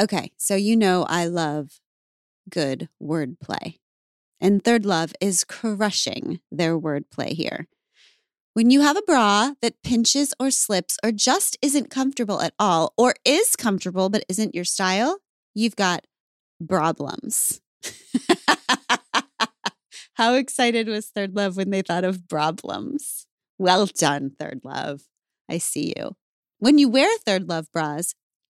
[0.00, 1.78] Okay, so you know I love
[2.48, 3.76] good wordplay.
[4.40, 7.68] And Third Love is crushing their wordplay here.
[8.54, 12.94] When you have a bra that pinches or slips or just isn't comfortable at all,
[12.96, 15.18] or is comfortable but isn't your style,
[15.54, 16.06] you've got
[16.66, 17.60] problems.
[20.14, 23.26] How excited was Third Love when they thought of problems?
[23.58, 25.02] Well done, Third Love.
[25.48, 26.16] I see you.
[26.58, 28.14] When you wear Third Love bras,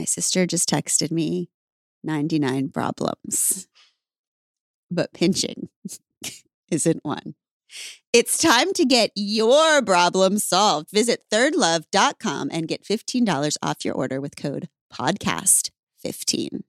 [0.00, 1.50] My sister just texted me
[2.04, 3.68] 99 problems,
[4.90, 5.68] but pinching
[6.70, 7.34] isn't one.
[8.14, 10.90] It's time to get your problem solved.
[10.90, 15.70] Visit thirdlove.com and get $15 off your order with code podcast15.
[16.02, 16.64] Think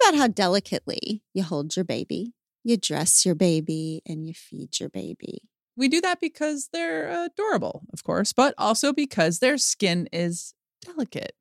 [0.00, 4.88] about how delicately you hold your baby, you dress your baby, and you feed your
[4.88, 5.42] baby.
[5.76, 11.34] We do that because they're adorable, of course, but also because their skin is delicate.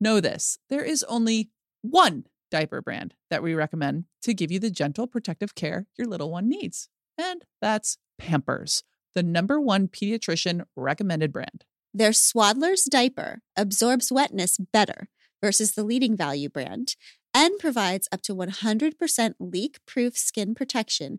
[0.00, 1.50] Know this there is only
[1.82, 6.30] one diaper brand that we recommend to give you the gentle protective care your little
[6.30, 6.88] one needs.
[7.18, 8.82] And that's Pampers,
[9.14, 11.64] the number one pediatrician recommended brand.
[11.92, 15.08] Their Swaddler's diaper absorbs wetness better
[15.42, 16.96] versus the leading value brand
[17.34, 21.18] and provides up to 100% leak proof skin protection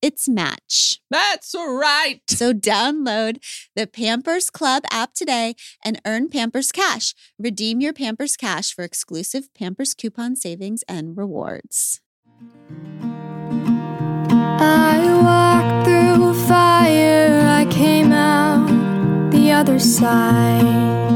[0.00, 1.00] its match.
[1.10, 2.20] That's right.
[2.28, 3.38] So download
[3.74, 5.54] the Pampers Club app today
[5.84, 7.14] and earn Pampers Cash.
[7.38, 12.00] Redeem your Pampers Cash for exclusive Pampers coupon savings and rewards.
[14.60, 18.68] I walked through fire, I came out
[19.30, 21.08] the other side.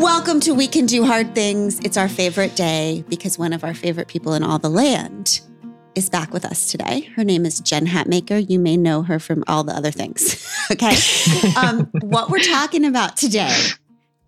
[0.00, 1.80] Welcome to We Can Do Hard Things.
[1.80, 5.40] It's our favorite day because one of our favorite people in all the land
[5.98, 7.10] is back with us today.
[7.16, 8.48] Her name is Jen Hatmaker.
[8.48, 10.48] You may know her from all the other things.
[10.72, 10.94] okay.
[11.56, 13.52] um, what we're talking about today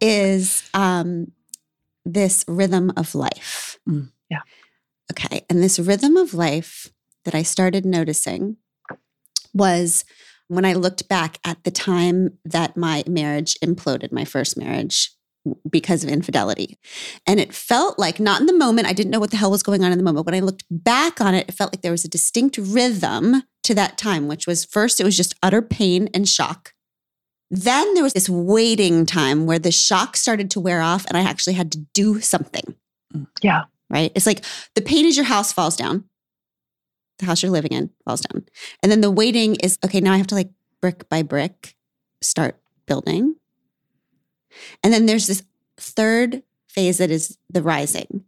[0.00, 1.30] is um,
[2.04, 3.78] this rhythm of life.
[3.88, 4.40] Mm, yeah.
[5.12, 5.46] Okay.
[5.48, 6.88] And this rhythm of life
[7.24, 8.56] that I started noticing
[9.54, 10.04] was
[10.48, 15.12] when I looked back at the time that my marriage imploded, my first marriage
[15.68, 16.78] because of infidelity.
[17.26, 19.62] And it felt like, not in the moment, I didn't know what the hell was
[19.62, 20.26] going on in the moment.
[20.26, 23.74] When I looked back on it, it felt like there was a distinct rhythm to
[23.74, 26.72] that time, which was first, it was just utter pain and shock.
[27.50, 31.22] Then there was this waiting time where the shock started to wear off and I
[31.22, 32.76] actually had to do something.
[33.14, 33.26] Mm.
[33.42, 33.64] Yeah.
[33.88, 34.12] Right?
[34.14, 34.44] It's like
[34.76, 36.04] the pain is your house falls down,
[37.18, 38.44] the house you're living in falls down.
[38.82, 40.50] And then the waiting is okay, now I have to like
[40.80, 41.74] brick by brick
[42.22, 42.56] start
[42.86, 43.34] building.
[44.82, 45.42] And then there's this
[45.78, 48.24] third phase that is the rising,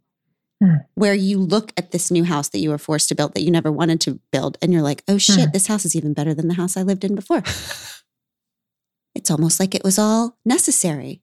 [0.61, 0.75] Hmm.
[0.95, 3.51] where you look at this new house that you were forced to build that you
[3.51, 5.51] never wanted to build, and you're like, oh shit, Hmm.
[5.51, 7.43] this house is even better than the house I lived in before.
[9.15, 11.21] it's almost like it was all necessary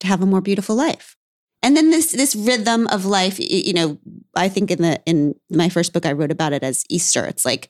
[0.00, 1.16] to have a more beautiful life.
[1.62, 3.98] And then this this rhythm of life, you know,
[4.34, 7.24] I think in the in my first book I wrote about it as Easter.
[7.26, 7.68] It's like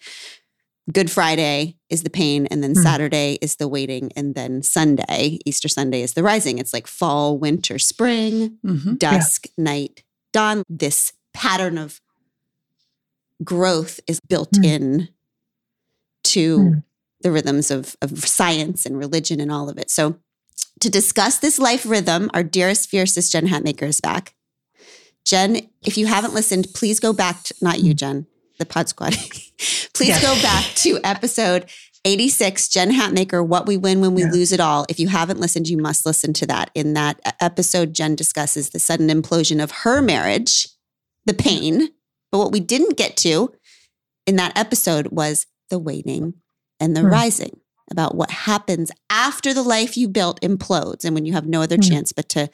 [0.93, 2.83] Good Friday is the pain, and then Hmm.
[2.83, 6.59] Saturday is the waiting, and then Sunday, Easter Sunday is the rising.
[6.59, 8.95] It's like fall, winter, spring, Mm-hmm.
[8.95, 10.63] dusk, night, dawn.
[10.69, 12.01] This pattern of
[13.45, 14.65] growth is built Hmm.
[14.65, 15.09] in
[16.25, 16.79] to Hmm.
[17.21, 19.91] the rhythms of, of science and religion and all of it.
[19.91, 20.19] So,
[20.81, 24.35] to discuss this life rhythm, our dearest, fiercest Jen Hatmaker is back.
[25.25, 28.27] Jen, if you haven't listened, please go back to, not you, Jen,
[28.59, 29.15] the Pod Squad.
[29.95, 30.21] please Yeah.
[30.23, 31.69] go back to episode
[32.05, 34.31] 86, Jen Hatmaker, What We Win When We Yeah.
[34.31, 34.87] Lose It All.
[34.89, 36.71] If you haven't listened, you must listen to that.
[36.75, 40.69] In that episode, Jen discusses the sudden implosion of her marriage,
[41.27, 41.89] the pain.
[42.31, 43.53] But what we didn't get to
[44.27, 46.35] in that episode was the waiting
[46.81, 47.07] and the Hmm.
[47.09, 47.61] rising
[47.91, 51.77] about what happens after the life you built implodes and when you have no other
[51.77, 51.83] Hmm.
[51.83, 52.49] chance but to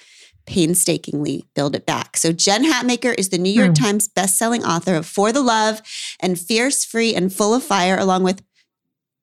[0.46, 2.16] painstakingly build it back.
[2.16, 3.84] So Jen Hatmaker is the New York Hmm.
[3.84, 5.80] Times bestselling author of For the Love
[6.20, 8.42] and Fierce, Free, and Full of Fire, along with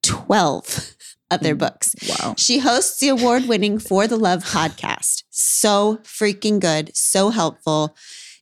[0.03, 0.95] 12
[1.29, 1.95] other books.
[2.07, 2.35] Wow.
[2.37, 5.23] She hosts the award winning For the Love podcast.
[5.29, 7.95] So freaking good, so helpful.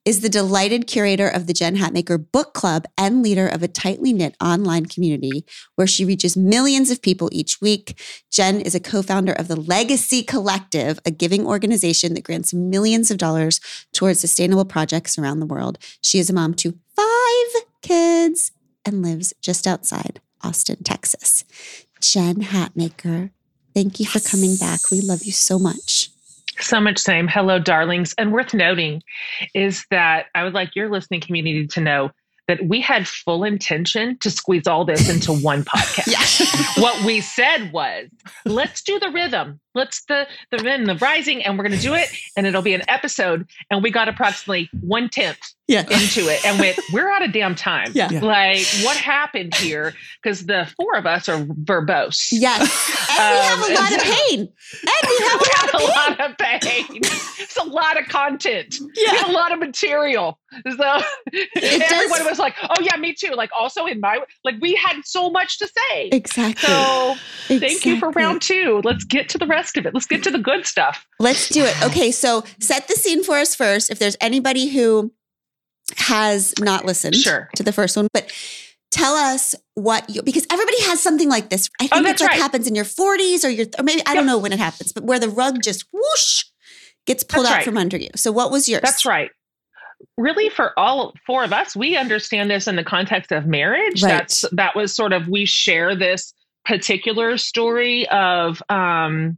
[0.06, 4.14] Is the delighted curator of the Jen Hatmaker Book Club and leader of a tightly
[4.14, 8.02] knit online community where she reaches millions of people each week.
[8.32, 13.12] Jen is a co founder of the Legacy Collective, a giving organization that grants millions
[13.12, 13.60] of dollars
[13.94, 15.78] towards sustainable projects around the world.
[16.02, 18.52] She is a mom to five kids
[18.86, 21.44] and lives just outside Austin, Texas.
[22.02, 23.32] Jen Hatmaker,
[23.74, 24.90] thank you for coming back.
[24.92, 26.10] We love you so much.
[26.62, 27.28] So much same.
[27.28, 28.14] Hello, darlings.
[28.18, 29.02] And worth noting
[29.54, 32.12] is that I would like your listening community to know
[32.50, 36.82] that we had full intention to squeeze all this into one podcast.
[36.82, 38.08] what we said was,
[38.46, 39.60] let's do the rhythm.
[39.80, 42.84] Let's the the rhythm, the rising, and we're gonna do it, and it'll be an
[42.90, 43.48] episode.
[43.72, 45.82] And we got approximately one tenth Yeah.
[45.84, 47.92] into it and went, we're out of damn time.
[47.94, 48.10] Yeah.
[48.12, 48.22] Yeah.
[48.22, 49.94] Like, what happened here?
[50.22, 52.28] Because the four of us are verbose.
[52.32, 52.96] Yes.
[53.20, 54.40] And we have Um, a lot of pain.
[54.40, 55.42] And we have
[55.74, 56.58] a we lot have of a pain.
[56.60, 57.00] lot of pain.
[57.40, 58.76] It's a lot of content.
[58.96, 59.12] Yeah.
[59.12, 60.40] We have a lot of material.
[60.78, 61.02] So
[61.56, 65.02] everyone does- was like, "Oh yeah, me too." Like also in my like we had
[65.06, 66.10] so much to say.
[66.12, 66.68] Exactly.
[66.68, 67.16] So
[67.48, 68.82] thank you for round two.
[68.84, 69.94] Let's get to the rest of it.
[69.94, 71.06] Let's get to the good stuff.
[71.20, 71.76] Let's do it.
[71.84, 73.90] Okay, so set the scene for us first.
[73.90, 75.12] If there's anybody who
[75.98, 77.50] has not listened Sure.
[77.56, 78.32] to the first one, but
[78.92, 81.70] tell us what you because everybody has something like this.
[81.80, 82.40] I think Oh, that's like right.
[82.40, 85.04] happens in your 40s or your or maybe I don't know when it happens, but
[85.04, 86.44] where the rug just whoosh
[87.06, 87.66] gets pulled That's out right.
[87.66, 88.10] from under you.
[88.16, 88.82] So what was yours?
[88.84, 89.32] That's right.
[90.18, 94.02] Really, for all four of us, we understand this in the context of marriage.
[94.04, 94.10] Right.
[94.12, 96.34] That's that was sort of we share this
[96.66, 99.38] particular story of um,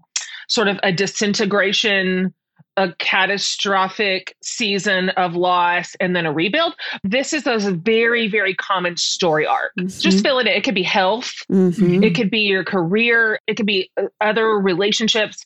[0.51, 2.33] sort of a disintegration,
[2.75, 6.74] a catastrophic season of loss, and then a rebuild.
[7.03, 9.71] This is a very, very common story arc.
[9.77, 10.53] Just fill it in.
[10.53, 12.03] It could be health, Mhm.
[12.03, 15.45] it could be your career, it could be uh, other relationships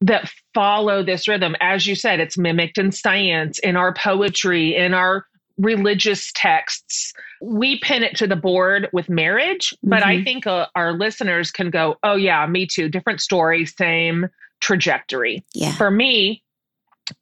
[0.00, 1.54] that follow this rhythm.
[1.60, 5.26] As you said, it's mimicked in science, in our poetry, in our
[5.58, 7.12] religious texts.
[7.42, 10.24] We pin it to the board with marriage, but I Mhm.
[10.24, 12.88] think uh, our listeners can go, oh, yeah, me too.
[12.88, 14.28] Different story, same
[14.60, 15.44] trajectory.
[15.54, 15.72] yeah.
[15.74, 16.42] For me,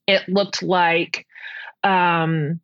[0.06, 1.26] it looked like
[1.82, 2.60] um,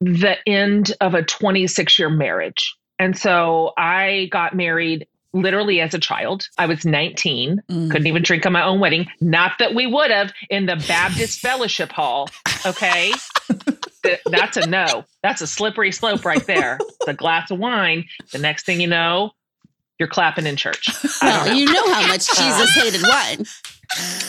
[0.00, 2.74] the end of a 26 year marriage.
[2.98, 6.48] And so I got married literally as a child.
[6.58, 7.90] I was 19, Mm.
[7.90, 9.06] couldn't even drink on my own wedding.
[9.20, 12.28] Not that we would have in the Baptist Fellowship Hall.
[12.66, 13.12] Okay.
[14.26, 15.04] That's a no.
[15.22, 16.78] That's a slippery slope right there.
[16.80, 18.04] It's a glass of wine.
[18.32, 19.32] The next thing you know,
[19.98, 20.88] you're clapping in church.
[21.22, 21.52] Well, know.
[21.52, 23.44] you know how much Jesus hated wine.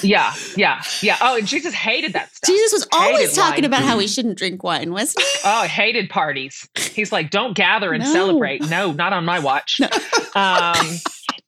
[0.02, 1.18] Yeah, yeah, yeah.
[1.22, 2.48] Oh, and Jesus hated that stuff.
[2.48, 3.66] Jesus was always Hated talking wine.
[3.66, 5.40] about how we shouldn't drink wine, wasn't he?
[5.44, 6.68] Oh, hated parties.
[6.78, 8.12] He's like, don't gather and No.
[8.12, 8.68] celebrate.
[8.70, 9.82] No, not on my watch.
[10.34, 10.88] Um,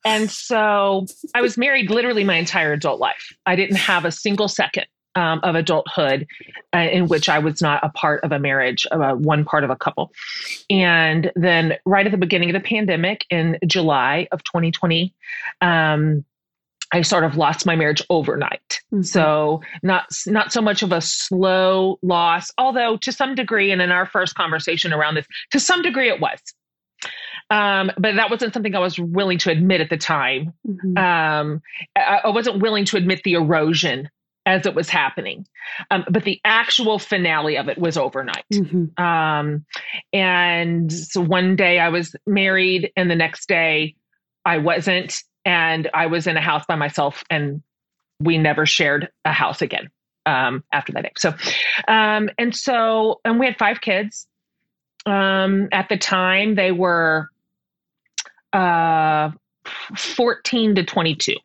[0.03, 3.33] and so I was married literally my entire adult life.
[3.45, 4.85] I didn't have a single second
[5.15, 6.27] um, of adulthood
[6.73, 9.69] uh, in which I was not a part of a marriage, uh, one part of
[9.69, 10.11] a couple.
[10.69, 15.13] And then, right at the beginning of the pandemic in July of 2020,
[15.61, 16.23] um,
[16.93, 18.81] I sort of lost my marriage overnight.
[18.93, 19.05] Mhm.
[19.05, 23.91] So not not so much of a slow loss, although to some degree, and in
[23.91, 26.39] our first conversation around this, to some degree it was.
[27.49, 30.53] Um, but that wasn't something I was willing to admit at the time.
[30.67, 30.97] Mhm.
[30.97, 31.61] Um,
[31.95, 34.09] I, I wasn't willing to admit the erosion
[34.45, 35.45] as it was happening.
[35.91, 38.45] Um, but the actual finale of it was overnight.
[38.51, 38.99] Mhm.
[38.99, 39.65] Um,
[40.13, 43.95] and so one day I was married, and the next day
[44.45, 47.61] I wasn't, and I was in a house by myself, and
[48.19, 49.89] we never shared a house again
[50.25, 51.11] um, after that day.
[51.17, 51.33] So,
[51.87, 54.27] um, and so, and we had five kids.
[55.05, 57.29] Um, at the time, they were
[58.53, 59.31] uh,
[59.95, 61.35] 14 to 22.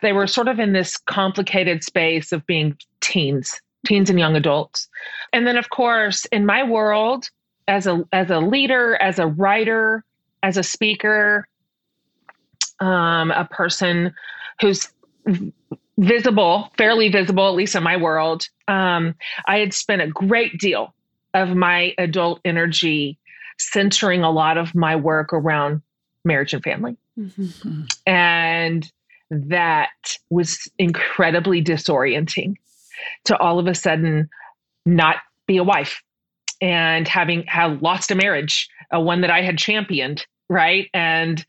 [0.00, 4.88] They were sort of in this complicated space of being teens, teens and young adults.
[5.32, 7.28] And then, of course, in my world,
[7.66, 10.04] as a as a leader, as a writer,
[10.42, 11.46] as a speaker,
[12.80, 14.14] um, a person
[14.60, 14.88] who's
[15.98, 19.14] visible, fairly visible, at least in my world, um,
[19.46, 20.94] I had spent a great deal
[21.34, 23.18] of my adult energy
[23.58, 25.82] centering a lot of my work around
[26.24, 26.96] marriage and family.
[27.18, 27.92] Mhm.
[28.06, 28.90] And
[29.30, 29.90] that
[30.30, 32.54] was incredibly disorienting
[33.24, 34.28] to all of a sudden
[34.86, 35.16] not
[35.46, 36.02] be a wife
[36.60, 40.88] and having have lost a marriage, a one that I had championed, right?
[40.92, 41.44] And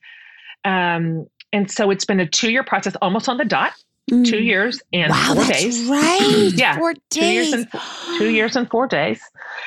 [0.66, 3.74] um, and so it's been a two year process, almost on the dot.
[4.10, 5.86] Two years and wow, four that's days.
[5.88, 6.52] right.
[6.56, 7.68] Yeah, four two years and
[8.18, 9.22] two years and four days.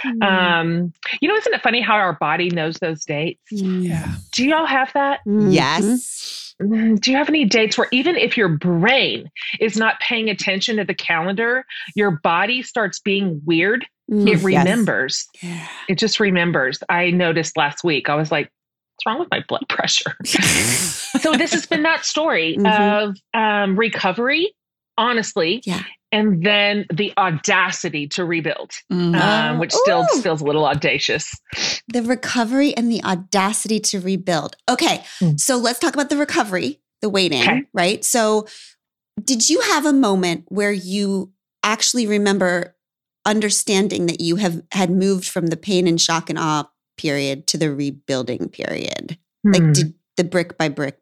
[0.07, 0.23] Mm.
[0.23, 3.41] Um, you know, isn't it funny how our body knows those dates?
[3.53, 3.89] Mm.
[3.89, 4.15] Yeah.
[4.33, 5.21] Do y'all have that?
[5.27, 5.53] Mhm.
[5.55, 6.55] Yes.
[6.61, 9.29] Mm, Do you have any dates where even if your brain
[9.61, 11.65] is not paying attention to the calendar,
[11.97, 13.85] your body starts being weird?
[14.11, 14.27] Mhm.
[14.29, 14.43] It Yes.
[14.45, 15.27] remembers.
[15.43, 15.67] Yeah.
[15.89, 16.79] It just remembers.
[16.89, 18.53] I noticed last week, I was like, what's
[19.07, 20.17] wrong with my blood pressure?
[20.25, 23.09] so this has been that story Mhm.
[23.09, 24.55] of um, recovery,
[24.99, 25.63] honestly.
[25.65, 25.83] Yeah.
[26.15, 29.19] And then the audacity to rebuild, Mhm.
[29.19, 30.21] um, which still Ooh.
[30.21, 31.31] feels a little audacious.
[31.89, 34.57] the recovery and the audacity to rebuild.
[34.69, 35.39] Okay, Mm.
[35.41, 37.63] so let's talk about the recovery, the waiting, Okay.
[37.73, 38.05] right?
[38.05, 38.47] So,
[39.23, 41.33] did you have a moment where you
[41.63, 42.75] actually remember
[43.27, 46.65] understanding that you have had moved from the pain and shock and awe
[46.97, 49.19] period to the rebuilding period?
[49.45, 49.73] Like, Hmm.
[49.73, 50.99] did the brick by brick?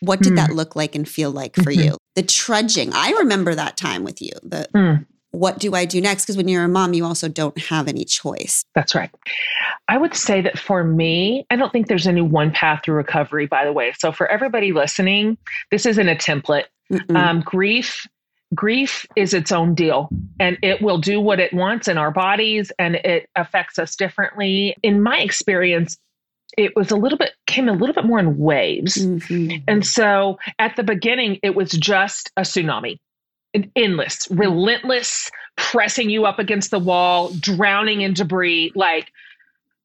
[0.00, 1.84] What did that look like and feel like for Mhm.
[1.84, 1.96] you?
[2.16, 2.92] The trudging.
[2.92, 4.32] I remember that time with you.
[4.42, 5.02] The Hmm.
[5.30, 6.24] what do I do next?
[6.24, 8.64] Because when you're a mom, you also don't have any choice.
[8.74, 9.10] That's right.
[9.88, 13.46] I would say that for me, I don't think there's any one path through recovery,
[13.46, 13.92] by the way.
[13.98, 15.36] So for everybody listening,
[15.70, 16.64] this isn't a template.
[17.14, 18.06] Um, grief,
[18.54, 22.70] grief is its own deal and it will do what it wants in our bodies
[22.78, 24.76] and it affects us differently.
[24.82, 25.96] In my experience,
[26.56, 28.96] it was a little bit came a little bit more in waves.
[28.96, 29.62] Mhm.
[29.66, 32.98] And so at the beginning, it was just a tsunami,
[33.52, 38.72] an endless, relentless, pressing you up against the wall, drowning in debris.
[38.74, 39.10] Like,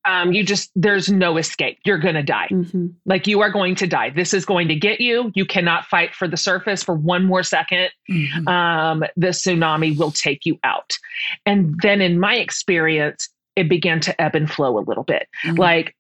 [0.06, 1.78] um, you just, there's no escape.
[1.86, 2.48] You're going to die.
[2.52, 2.94] Mhm.
[3.06, 4.10] Like, you are going to die.
[4.10, 5.32] This is going to get you.
[5.36, 7.90] You cannot fight for the surface for one more second.
[8.10, 8.48] Mhm.
[8.48, 10.98] Um, the tsunami will take you out.
[11.46, 15.58] And then in my experience, it began to ebb and flow a little bit Mhm.
[15.60, 15.94] like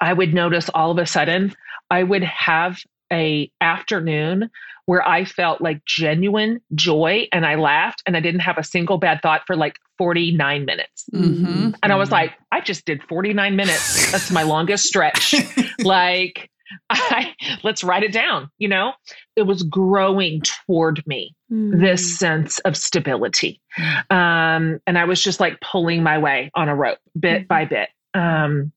[0.00, 1.54] i would notice all of a sudden
[1.90, 2.78] i would have
[3.14, 4.50] a afternoon
[4.86, 8.98] where i felt like genuine joy and i laughed and i didn't have a single
[8.98, 11.74] bad thought for like 49 minutes Mhm.
[11.82, 15.34] and i was like i just did 49 minutes that's my longest stretch
[15.84, 16.50] like
[16.90, 18.92] I, let's write it down you know
[19.36, 21.78] it was growing toward me Mm.
[21.78, 23.60] this sense of stability.
[24.10, 27.90] Um, and I was just like pulling my way on a rope bit by bit.
[28.14, 28.72] Um,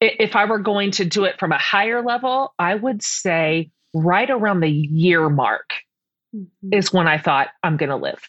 [0.00, 4.28] if I were going to do it from a higher level, I would say right
[4.30, 5.70] around the year mark
[6.34, 6.46] Mhm.
[6.72, 8.28] is when I thought I'm going to live.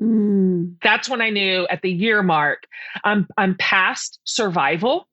[0.00, 0.76] Mm.
[0.82, 2.64] That's when I knew at the year mark,
[3.04, 5.08] I'm, I'm past survival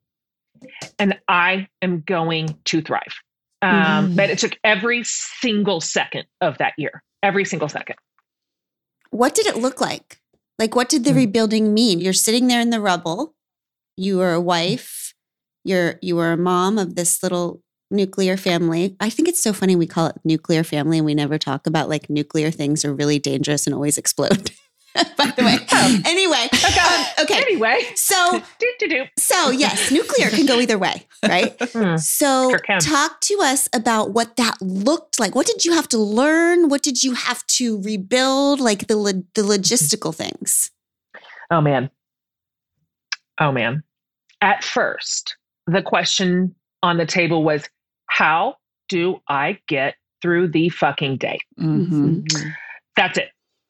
[0.99, 3.15] and I am going to thrive.
[3.61, 4.15] Um, Mhm.
[4.17, 7.95] But it took every single second of that year, every single second.
[9.11, 10.19] What did it look like?
[10.59, 11.15] Like, what did the Mm.
[11.15, 11.99] rebuilding mean?
[12.01, 13.33] You're sitting there in the rubble.
[13.97, 15.04] You were a wife.
[15.65, 18.95] You're you were a mom of this little nuclear family.
[18.99, 21.89] I think it's so funny we call it nuclear family and we never talk about
[21.89, 24.51] like nuclear things are really dangerous and always explode.
[25.17, 25.57] By the way.
[25.73, 26.01] Oh.
[26.05, 26.47] Anyway.
[26.53, 27.41] um, okay.
[27.41, 28.41] Anyway, So
[29.19, 31.57] so yes, nuclear can go either way, right?
[31.75, 31.99] Mm.
[31.99, 35.35] So, Sure talk to us about what that looked like.
[35.35, 36.69] What did you have to learn?
[36.69, 38.61] What did you have to rebuild?
[38.61, 40.71] Like the lo- the logistical things.
[41.51, 41.89] Oh man.
[43.41, 43.83] Oh man.
[44.41, 45.35] At first,
[45.67, 47.63] the question on the table was
[48.07, 48.55] how
[48.89, 51.39] do I get through the fucking day?
[51.59, 52.25] Mhm.
[52.95, 53.29] That's it.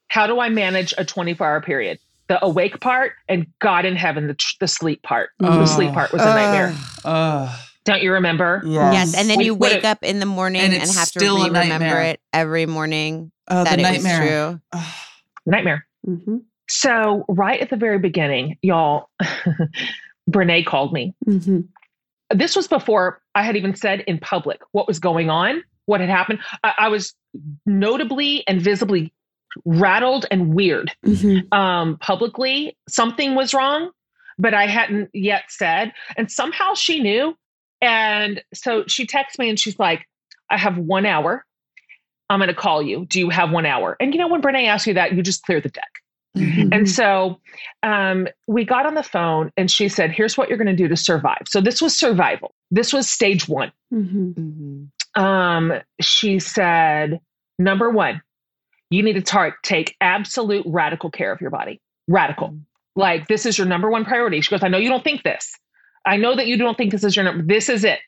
[0.09, 1.99] How do I manage a 24 hour period?
[2.27, 5.29] The awake part and God in heaven, the, tr- the sleep part.
[5.39, 6.73] The sleep part was a nightmare.
[7.05, 7.59] Ugh.
[7.85, 8.63] Don't you remember?
[8.65, 11.19] Yes, and then you what wake it- up in the morning And and, have to
[11.19, 14.19] still a re-remember it every morning Oh, that the it nightmare.
[14.73, 14.81] was true.
[15.45, 15.85] Nightmare.
[16.07, 16.37] Mm-hmm.
[16.67, 19.09] So, right at the very beginning, y'all,
[20.29, 21.61] Brene called me Mm-hmm.
[22.33, 26.09] This was before I had even said in public what was going on, what had
[26.09, 26.39] happened.
[26.63, 27.13] I, I was
[27.65, 29.13] notably and visibly
[29.63, 31.53] rattled and weird Mm-hmm.
[31.57, 32.77] um, publicly.
[32.89, 33.91] Something was wrong,
[34.37, 35.93] but I hadn't yet said.
[36.17, 37.37] And somehow she knew.
[37.81, 40.05] And so she texts me and she's like,
[40.49, 41.45] I have one hour.
[42.29, 43.05] I'm going to call you.
[43.05, 43.95] Do you have one hour?
[43.99, 45.89] And you know, when Brene asks you that, you just clear the deck.
[46.35, 46.69] Mhm.
[46.73, 47.39] And so
[47.83, 50.87] um, we got on the phone and she said, Here's what you're going to do
[50.87, 51.43] to survive.
[51.47, 52.53] So this was survival.
[52.71, 53.71] This was stage one.
[53.93, 54.31] Mm-hmm.
[55.17, 55.21] Mhm.
[55.21, 57.19] Um, she said,
[57.57, 58.21] Number one,
[58.89, 61.79] you need to tar- take absolute radical care of your body.
[62.07, 62.57] Radical.
[62.97, 64.41] Like, this is your number one priority.
[64.41, 65.51] She goes, I know you don't think this.
[66.05, 67.43] I know that you don't think this is your number.
[67.45, 67.99] This is it.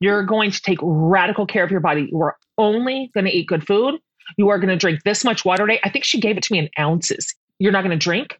[0.00, 2.08] You're going to take radical care of your body.
[2.10, 4.00] You are only going to eat good food.
[4.36, 5.80] You are going to drink this much water a day.
[5.84, 7.34] I think she gave it to me in ounces.
[7.58, 8.38] You're not going to drink.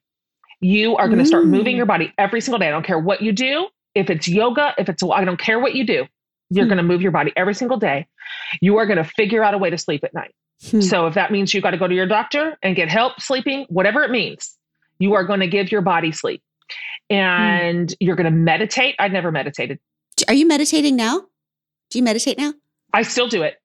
[0.61, 1.49] You are going to start Mm.
[1.51, 2.69] moving your body every single day.
[2.69, 3.69] I don't care what you do.
[3.95, 6.07] If it's yoga, if it's, I don't care what you do.
[6.51, 6.69] You're Hmm.
[6.69, 8.07] going to move your body every single day.
[8.61, 10.33] You are going to figure out a way to sleep at night.
[10.71, 10.81] Hmm.
[10.81, 13.67] So if that means you got to go to your doctor and get help sleeping,
[13.69, 14.57] whatever it means,
[14.99, 16.43] you are going to give your body sleep.
[17.11, 18.95] And you're going to meditate.
[18.99, 19.79] I'd never meditated.
[20.29, 21.21] Are you meditating now?
[21.91, 22.53] Do you meditate now?
[22.93, 23.57] I still do it.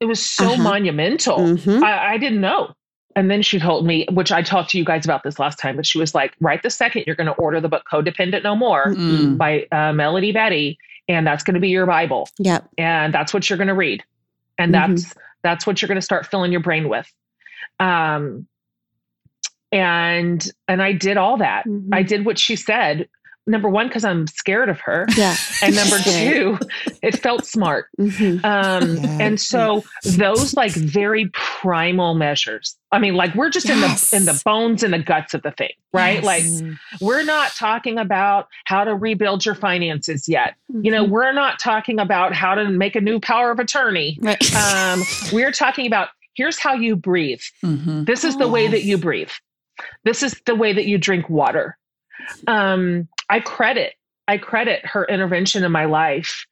[0.00, 0.62] It was so Uh-huh.
[0.62, 1.38] monumental.
[1.38, 1.82] Mhm.
[1.82, 2.72] I, I didn't know.
[3.18, 5.74] And then she told me, which I talked to you guys about this last time,
[5.74, 8.54] but she was like, right the second you're going to order the book Codependent No
[8.54, 9.36] More Mm.
[9.36, 12.28] by uh, Melody Beattie, and that's going to be your Bible.
[12.38, 12.68] Yep.
[12.78, 14.04] and that's what you're going to read
[14.56, 14.78] and Mhm.
[14.94, 17.12] that's that's what you're going to start filling your brain with
[17.80, 18.46] um
[19.72, 21.88] and and i did all that Mhm.
[21.92, 23.08] i did what she said
[23.48, 25.34] number one because i'm scared of her Yeah.
[25.62, 26.32] and number Scary.
[26.32, 26.58] two
[27.02, 28.44] it felt smart Mhm.
[28.44, 29.18] um Yeah.
[29.20, 34.12] and so those like very primal measures i mean like we're just Yes.
[34.12, 36.60] in the in the bones and the guts of the thing right Yes.
[36.62, 41.10] like we're not talking about how to rebuild your finances yet you know Mhm.
[41.10, 44.54] we're not talking about how to make a new power of attorney right.
[44.56, 45.02] um,
[45.32, 47.40] we're talking about here's how you breathe.
[47.64, 48.06] Mhm.
[48.06, 49.30] This is the Oh, way that you breathe.
[50.04, 51.76] This is the way that you drink water.
[52.46, 53.94] Um, I credit
[54.26, 56.44] I credit her intervention in my life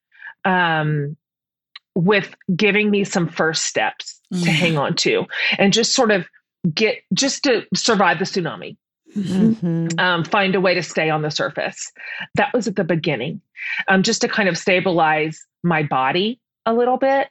[0.47, 1.17] um,
[1.95, 4.45] with giving me some first steps to Mhm.
[4.47, 5.27] hang on to
[5.59, 6.27] and just sort of
[6.75, 8.77] get just to survive the tsunami
[9.17, 9.55] Mhm.
[9.57, 10.01] Mhm.
[10.01, 11.93] um, find a way to stay on the surface.
[12.35, 13.41] That was at the beginning,
[13.89, 17.29] um, just to kind of stabilize my body a little bit.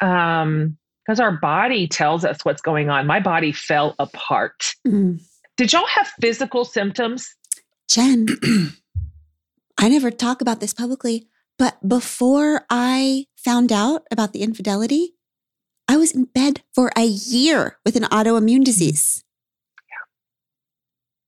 [0.00, 0.76] Um,
[1.06, 3.06] because our body tells us what's going on.
[3.06, 4.74] My body fell apart.
[4.86, 5.20] Mhm.
[5.56, 7.32] Did y'all have physical symptoms?
[7.88, 8.26] Jen,
[9.78, 11.28] I never talk about this publicly,
[11.58, 15.14] but before I found out about the infidelity,
[15.88, 19.22] I was in bed for a year with an autoimmune disease.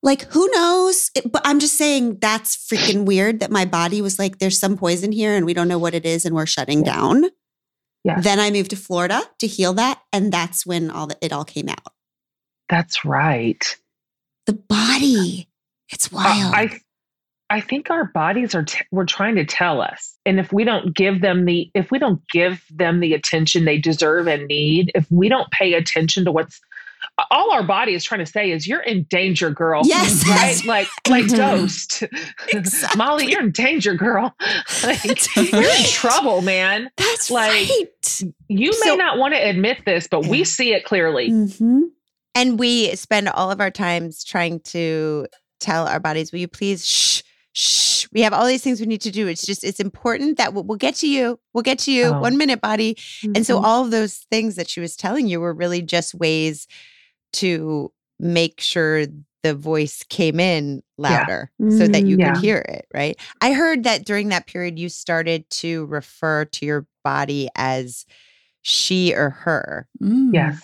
[0.03, 1.11] Like, who knows?
[1.15, 4.77] It- but I'm just saying that's freaking weird that my body was like, there's some
[4.77, 6.95] poison here and we don't know what it is and we're shutting Yeah.
[6.95, 7.25] down.
[8.05, 8.21] Yeah.
[8.21, 10.01] Then I moved to Florida to heal that.
[10.13, 11.93] And that's when all the, it all came out.
[12.69, 13.77] That's right.
[14.47, 15.49] The body.
[15.91, 16.55] It's Uh, wild.
[16.55, 16.81] I
[17.51, 20.95] I think our bodies are t- we're trying to tell us, and if we don't
[20.95, 25.07] give them the if we don't give them the attention they deserve and need, if
[25.11, 26.61] we don't pay attention to what's
[27.31, 29.83] all our body is trying to say is you're in danger, girl.
[29.85, 30.63] Yes, right?
[30.67, 32.03] Like like ghost.
[32.53, 32.99] Exactly.
[32.99, 34.35] Molly, you're in danger, girl.
[34.83, 36.91] Like, That's you're in trouble, man.
[36.97, 38.23] That's like- right.
[38.49, 41.31] You may So- not want to admit this, but we see it clearly.
[41.31, 41.81] Mm-hmm.
[42.35, 45.27] And we spend all of our times trying to
[45.61, 47.23] tell our bodies, will you please shh,
[47.59, 48.07] shh.
[48.13, 49.27] We have all these things we need to do.
[49.27, 51.41] It's just, it's important that we'll, we'll get to you.
[51.53, 52.05] We'll get to you.
[52.05, 52.21] Oh.
[52.21, 52.97] One minute, body.
[53.35, 53.65] And so Mhm.
[53.65, 56.69] all of those things that she was telling you were really just ways
[57.35, 59.07] to make sure
[59.43, 62.21] the voice came in louder so that you Mm.
[62.21, 62.33] Yeah.
[62.35, 63.17] could hear it, right?
[63.41, 68.05] I heard that during that period you started to refer to your body as
[68.63, 70.31] she or her Mm.
[70.33, 70.61] Yes.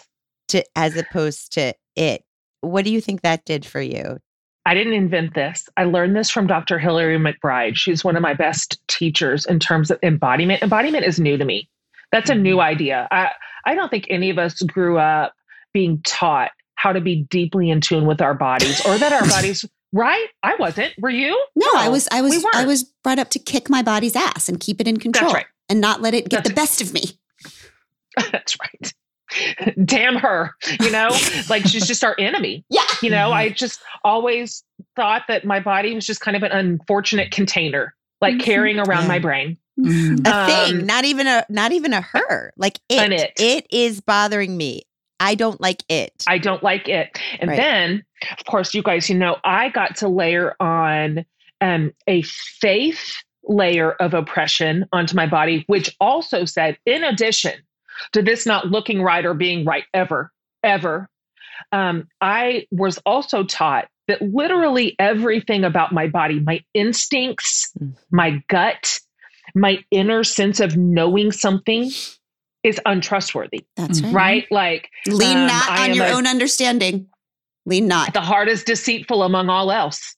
[0.48, 2.24] to as opposed to it.
[2.62, 4.18] What do you think that did for you?
[4.66, 5.68] I didn't invent this.
[5.76, 6.78] I learned this from Dr.
[6.78, 7.76] Hillary McBride.
[7.76, 10.62] She's one of my best teachers in terms of embodiment.
[10.62, 11.68] Embodiment is new to me.
[12.12, 12.60] That's a new mm-hmm.
[12.60, 13.08] idea.
[13.10, 13.30] I,
[13.66, 15.34] I don't think any of us grew up
[15.72, 19.64] being taught how to be deeply in tune with our bodies or that our bodies,
[19.92, 20.28] right?
[20.42, 20.94] I wasn't.
[20.98, 21.30] Were you?
[21.56, 22.68] No, I was I we was I weren't.
[22.68, 25.46] was brought up to kick my body's ass and keep it in control right.
[25.68, 27.18] and not let it get That's the best of me.
[28.32, 28.94] That's right.
[29.84, 30.50] Damn her.
[30.80, 31.08] You know,
[31.48, 32.64] like she's just our enemy.
[32.70, 32.82] Yeah.
[33.02, 34.62] You know, I just always
[34.96, 38.40] thought that my body was just kind of an unfortunate container, like Mhm.
[38.42, 39.08] carrying around Yeah.
[39.08, 39.56] my brain.
[39.78, 40.20] Mm.
[40.26, 42.52] A thing, Um, not even a not even a her.
[42.56, 43.12] Like it.
[43.12, 43.32] It.
[43.38, 44.82] It is bothering me.
[45.20, 46.12] I don't like it.
[46.26, 47.18] I don't like it.
[47.40, 47.56] And Right.
[47.56, 48.04] then,
[48.38, 51.24] of course, you guys, you know, I got to layer on
[51.60, 57.54] um, a faith layer of oppression onto my body, which also said, in addition
[58.12, 61.08] to this not looking right or being right ever, ever,
[61.72, 67.94] um, I was also taught that literally everything about my body, my instincts, Mhm.
[68.10, 68.98] my gut,
[69.54, 71.90] my inner sense of knowing something
[72.62, 74.12] is untrustworthy, That's right.
[74.12, 74.46] right?
[74.50, 77.06] Like, Lean Um, not on your a- own understanding.
[77.66, 78.12] Lean not.
[78.12, 80.16] the heart is deceitful among all else.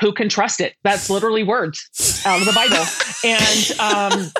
[0.00, 0.74] Who can trust it?
[0.84, 2.84] That's literally words out of the Bible.
[3.24, 4.30] And um,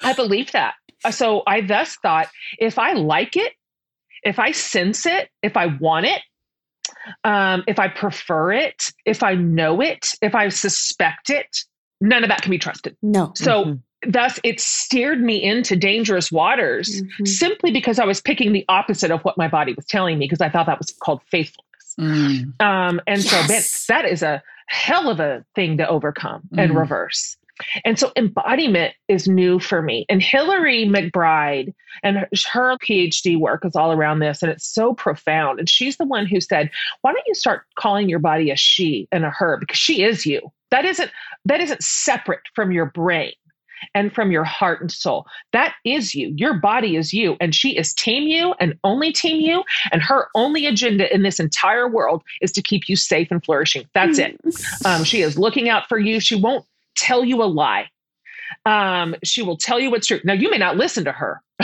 [0.00, 0.74] I believe that.
[1.10, 3.52] So I thus thought if I like it,
[4.22, 6.20] if I sense it, if I want it,
[7.24, 11.46] um, if I prefer it, if I know it, if I suspect it,
[12.00, 12.96] none of that can be trusted.
[13.02, 13.32] No.
[13.34, 13.82] So Mhm.
[14.08, 17.26] thus it steered me into dangerous waters Mhm.
[17.28, 20.40] simply because I was picking the opposite of what my body was telling me because
[20.40, 21.64] I thought that was called faithfulness.
[21.98, 22.60] Mm.
[22.62, 23.86] Um, and so Yes.
[23.86, 26.76] Ben, that is a hell of a thing to overcome and Mhm.
[26.76, 27.36] reverse.
[27.84, 30.06] And so embodiment is new for me.
[30.08, 32.18] And Hillary McBride and
[32.52, 35.58] her, PhD work is all around this, and it's so profound.
[35.58, 36.70] And she's the one who said,
[37.02, 40.24] "Why don't you start calling your body a she and a her because she is
[40.26, 40.52] you.
[40.70, 41.10] That isn't
[41.44, 43.32] that isn't separate from your brain."
[43.94, 45.24] And from your heart and soul.
[45.52, 46.34] That is you.
[46.36, 47.36] Your body is you.
[47.40, 49.62] And she is team you and only team you.
[49.92, 53.86] And her only agenda in this entire world is to keep you safe and flourishing.
[53.94, 54.36] That's it.
[54.84, 56.18] Um, she is looking out for you.
[56.18, 56.64] She won't
[57.00, 57.88] tell you a lie.
[58.64, 60.20] Um, she will tell you what's true.
[60.24, 61.40] Now, you may not listen to her.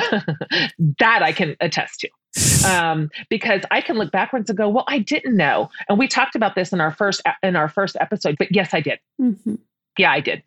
[0.98, 2.68] that I can attest to.
[2.68, 5.70] Um, because I can look backwards and go, well, I didn't know.
[5.88, 8.80] And we talked about this in our first in our first episode, but yes, I
[8.80, 8.98] did.
[9.20, 9.58] Mhm.
[9.96, 10.42] Yeah, I did.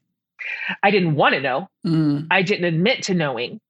[0.83, 1.69] I didn't want to know.
[1.85, 2.27] Mm.
[2.29, 3.61] I didn't admit to knowing.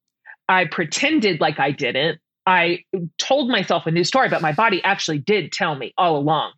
[0.49, 2.19] I pretended like I didn't.
[2.47, 2.83] I
[3.19, 6.53] told myself a new story, but my body actually did tell me all along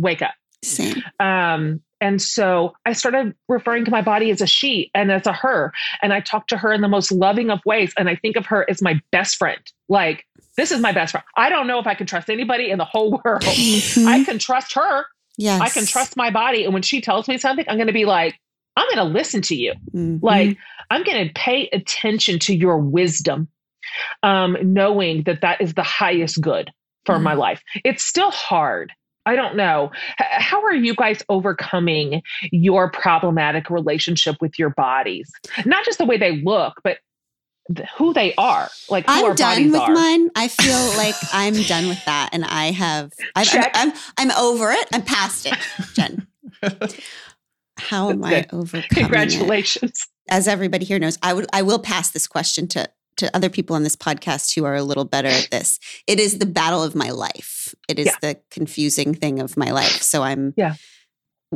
[0.00, 0.34] wake up.
[0.62, 1.02] Same.
[1.18, 5.32] Um, and so I started referring to my body as a she and as a
[5.32, 5.72] her.
[6.02, 7.92] And I talk to her in the most loving of ways.
[7.98, 9.60] And I think of her as my best friend.
[9.88, 10.24] Like,
[10.56, 11.24] this is my best friend.
[11.36, 13.42] I don't know if I can trust anybody in the whole world.
[13.42, 14.06] Mhm.
[14.06, 15.04] I can trust her.
[15.36, 15.60] yes.
[15.60, 16.64] I can trust my body.
[16.64, 18.38] And when she tells me something, I'm going to be like,
[18.76, 19.74] I'm going to listen to you.
[19.94, 20.20] Mhm.
[20.22, 20.56] Like,
[20.90, 23.48] I'm going to pay attention to your wisdom,
[24.22, 26.70] um, knowing that that is the highest good
[27.06, 27.62] for my life.
[27.84, 28.92] It's still hard.
[29.26, 29.90] I don't know.
[30.16, 35.30] How are you guys overcoming your problematic relationship with your bodies?
[35.64, 36.98] Not just the way they look, but
[37.74, 38.68] th- who they are.
[38.88, 39.92] Like who I'm done with are.
[39.92, 40.30] mine.
[40.34, 43.12] I feel like I'm done with that, and I have.
[43.36, 44.88] I'm, I'm, I'm, I'm over it.
[44.92, 45.54] I'm past it,
[45.94, 46.26] Jen.
[47.78, 48.46] How am I good.
[48.52, 48.94] overcoming it?
[48.94, 50.06] Congratulations.
[50.28, 51.46] As everybody here knows, I would.
[51.52, 54.82] I will pass this question to to other people on this podcast who are a
[54.82, 55.78] little better at this.
[56.06, 57.74] It is the battle of my life.
[57.88, 58.14] It is Yeah.
[58.22, 60.02] the confusing thing of my life.
[60.02, 60.54] So I'm.
[60.56, 60.74] Yeah.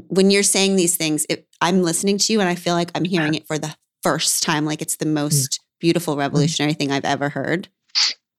[0.08, 3.04] When you're saying these things, it, I'm listening to you, and I feel like I'm
[3.04, 4.64] hearing it for the first time.
[4.64, 7.68] Like it's the most beautiful, revolutionary thing I've ever heard.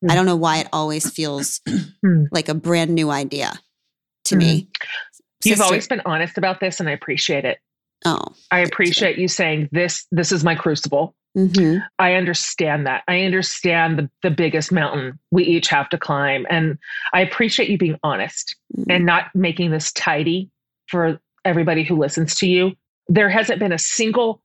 [0.04, 0.12] Mm.
[0.12, 1.62] I don't know why it always feels
[2.06, 2.25] Mm.
[2.32, 3.54] like a brand new idea
[4.25, 4.67] to me.
[5.43, 7.58] You've Sister- always been honest about this, and I appreciate it.
[8.06, 8.19] oh,
[8.51, 10.06] I appreciate you saying this.
[10.12, 11.15] This is my crucible.
[11.35, 13.03] Hmm I understand that.
[13.07, 16.45] I understand the, the biggest mountain we each have to climb.
[16.49, 16.77] And
[17.13, 18.85] I appreciate you being honest Mm.
[18.89, 20.49] and not making this tidy
[20.87, 22.71] for everybody who listens to you.
[23.07, 24.41] There hasn't been a single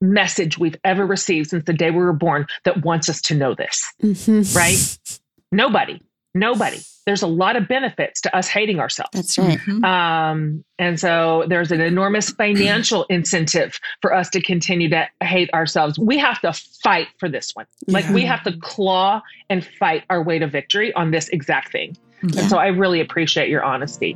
[0.00, 3.54] message we've ever received since the day we were born that wants us to know
[3.54, 3.82] this.
[4.02, 4.54] Mhm.
[4.56, 5.18] Right?
[5.52, 6.00] Nobody.
[6.34, 6.78] Nobody.
[7.08, 9.12] There's a lot of benefits to us hating ourselves.
[9.14, 9.58] That's right.
[9.60, 9.82] Mhm.
[9.82, 15.98] Um, and so there's an enormous financial incentive for us to continue to hate ourselves.
[15.98, 16.52] We have to
[16.84, 17.64] fight for this one.
[17.86, 21.96] Like we have to claw and fight our way to victory on this exact thing.
[22.22, 22.40] Yeah.
[22.42, 24.14] And so I really appreciate your honesty.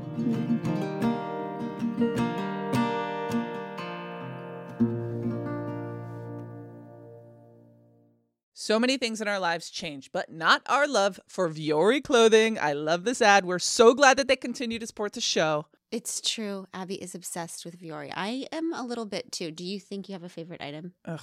[8.62, 12.61] So many things in our lives change, but not our love for Vuori clothing.
[12.61, 13.44] I love this ad.
[13.44, 15.66] We're so glad that they continue to support the show.
[15.90, 16.68] It's true.
[16.72, 18.12] Abby is obsessed with Vuori.
[18.14, 19.51] I am a little bit too.
[19.51, 20.92] Do you think you have a favorite item?
[21.05, 21.20] Ugh,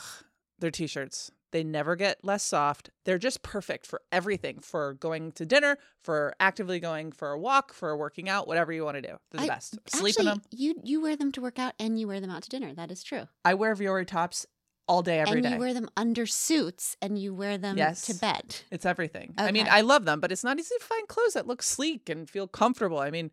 [0.60, 1.32] they're t-shirts.
[1.52, 2.90] They never get less soft.
[3.06, 7.72] They're just perfect for everything, for going to dinner, for actively going for a walk,
[7.72, 9.16] for working out, whatever you want to do.
[9.32, 9.80] They're the I- best.
[9.88, 10.42] Sleep in them.
[10.52, 12.74] You you wear them to work out and you wear them out to dinner.
[12.74, 13.30] That is true.
[13.46, 14.46] I wear Vuori tops
[14.90, 15.54] all day, every and day.
[15.54, 18.02] you wear them under suits and you wear them Yes.
[18.08, 18.56] to bed.
[18.72, 19.34] It's everything.
[19.38, 22.10] I mean, I love them, but it's not easy to find clothes that look sleek
[22.10, 22.98] and feel comfortable.
[23.00, 23.30] I mean,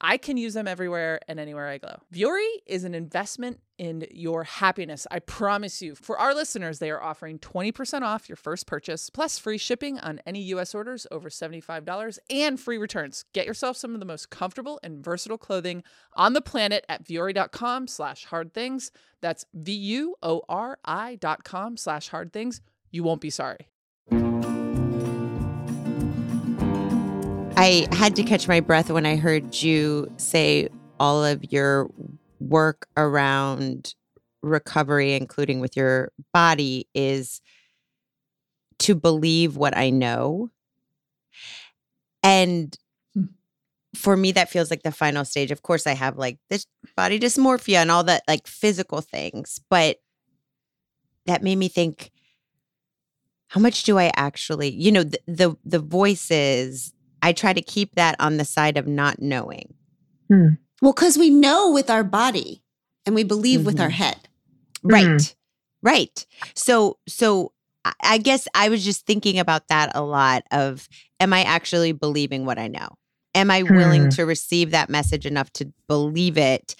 [0.00, 1.96] I can use them everywhere and anywhere I go.
[2.12, 5.06] Vuori is an investment in your happiness.
[5.10, 5.94] I promise you.
[5.94, 10.20] For our listeners, they are offering 20% off your first purchase, plus free shipping on
[10.26, 13.24] any US orders over $75 and free returns.
[13.32, 15.82] Get yourself some of the most comfortable and versatile clothing
[16.14, 18.92] on the planet at vuori.com slash hard things.
[19.20, 22.60] That's V-U-O-R-I dot com slash hard things.
[22.90, 23.68] You won't be sorry.
[27.60, 31.90] I had to catch my breath when I heard you say all of your
[32.38, 33.94] work around
[34.42, 37.42] recovery, including with your body, is
[38.78, 40.48] to believe what I know.
[42.22, 42.74] And
[43.14, 43.24] Hmm.
[43.94, 45.50] for me, that feels like the final stage.
[45.50, 46.64] Of course, I have like this
[46.96, 49.98] body dysmorphia and all that, like physical things, but
[51.26, 52.10] that made me think
[53.48, 56.94] how much do I actually, you know, the, the the voices.
[57.22, 59.74] I try to keep that on the side of not knowing.
[60.30, 62.62] Well, because we know with our body
[63.04, 63.92] and we believe with our Mhm.
[63.92, 64.28] head.
[64.82, 65.06] Right.
[65.06, 65.34] Mhm.
[65.82, 66.26] Right.
[66.54, 67.52] So so
[67.84, 71.92] I- I guess I was just thinking about that a lot of am I actually
[71.92, 72.90] believing what I know?
[73.34, 74.08] Am I willing Hmm.
[74.10, 76.74] to receive that message enough to believe it?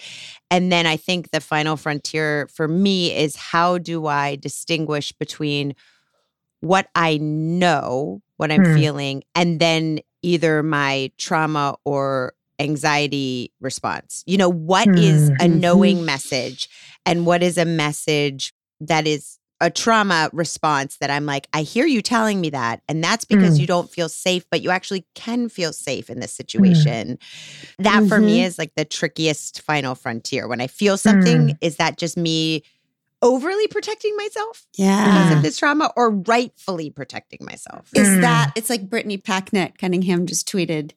[0.51, 5.75] And then I think the final frontier for me is how do I distinguish between
[6.61, 8.75] what I know, what I'm Hmm.
[8.75, 14.23] feeling, and then either my trauma or anxiety response.
[14.27, 15.45] You know, what is Hmm.
[15.45, 16.69] a knowing message
[17.07, 21.85] and what is a message that is a trauma response that I'm like, I hear
[21.87, 22.81] you telling me that.
[22.89, 23.61] And that's because Mm.
[23.61, 27.19] you don't feel safe, but you actually can feel safe in this situation.
[27.79, 30.49] That for me is like the trickiest final frontier.
[30.49, 32.63] When I feel something, is that just me
[33.23, 35.05] overly protecting myself yeah.
[35.05, 35.37] because Yeah.
[35.37, 37.89] of this trauma or rightfully protecting myself?
[37.95, 38.21] Is Mm.
[38.23, 40.93] that it's like Brittany Packnett Cunningham just tweeted,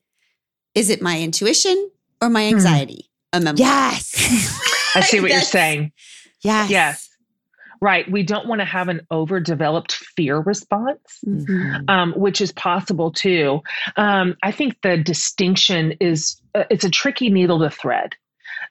[0.75, 3.09] is it my intuition or my anxiety?
[3.33, 3.55] A memoir.
[3.67, 4.91] Yes.
[4.95, 5.91] I see what you're saying.
[6.41, 6.69] yes.
[6.69, 7.09] Yes.
[7.81, 8.09] Right.
[8.09, 11.19] We don't want to have an overdeveloped fear response.
[11.27, 11.89] Mhm.
[11.89, 13.61] um, which is possible too.
[13.97, 18.15] Um, I think the distinction is uh, it's a tricky needle to thread.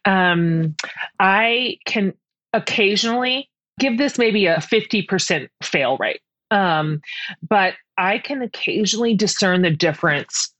[0.06, 0.74] Um,
[1.20, 2.14] I can
[2.52, 7.00] occasionally give this maybe a 50% fail rate, um,
[7.48, 10.52] but I can occasionally discern the difference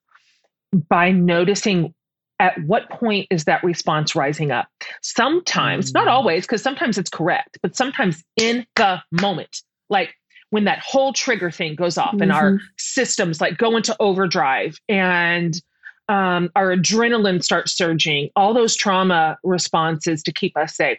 [0.88, 1.94] by noticing
[2.40, 4.66] at what point is that response rising up.
[5.02, 6.10] Sometimes, not Mm.
[6.12, 10.14] always, because sometimes it's correct, but sometimes in the moment, like
[10.50, 15.60] when that whole trigger thing goes off and our systems like go into overdrive and
[16.08, 20.98] um, our adrenaline starts surging, all those trauma responses to keep us safe.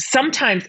[0.00, 0.64] Sometimes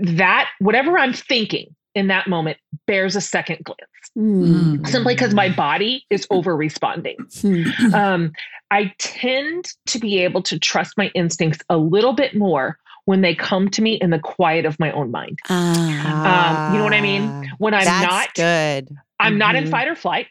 [0.00, 3.80] that, whatever I'm thinking in that moment, bears a second glance
[4.18, 4.86] Mm.
[4.86, 7.16] simply because my body is over responding.
[7.40, 7.94] Hmm.
[7.94, 8.32] Um,
[8.70, 13.34] I tend to be able to trust my instincts a little bit more when they
[13.34, 15.38] come to me in the quiet of my own mind.
[15.48, 16.66] Ah.
[16.66, 17.32] Um, you know what I mean?
[17.58, 18.88] When I'm not good.
[19.18, 19.70] I'm not in Mhm.
[19.70, 20.26] fight or flight.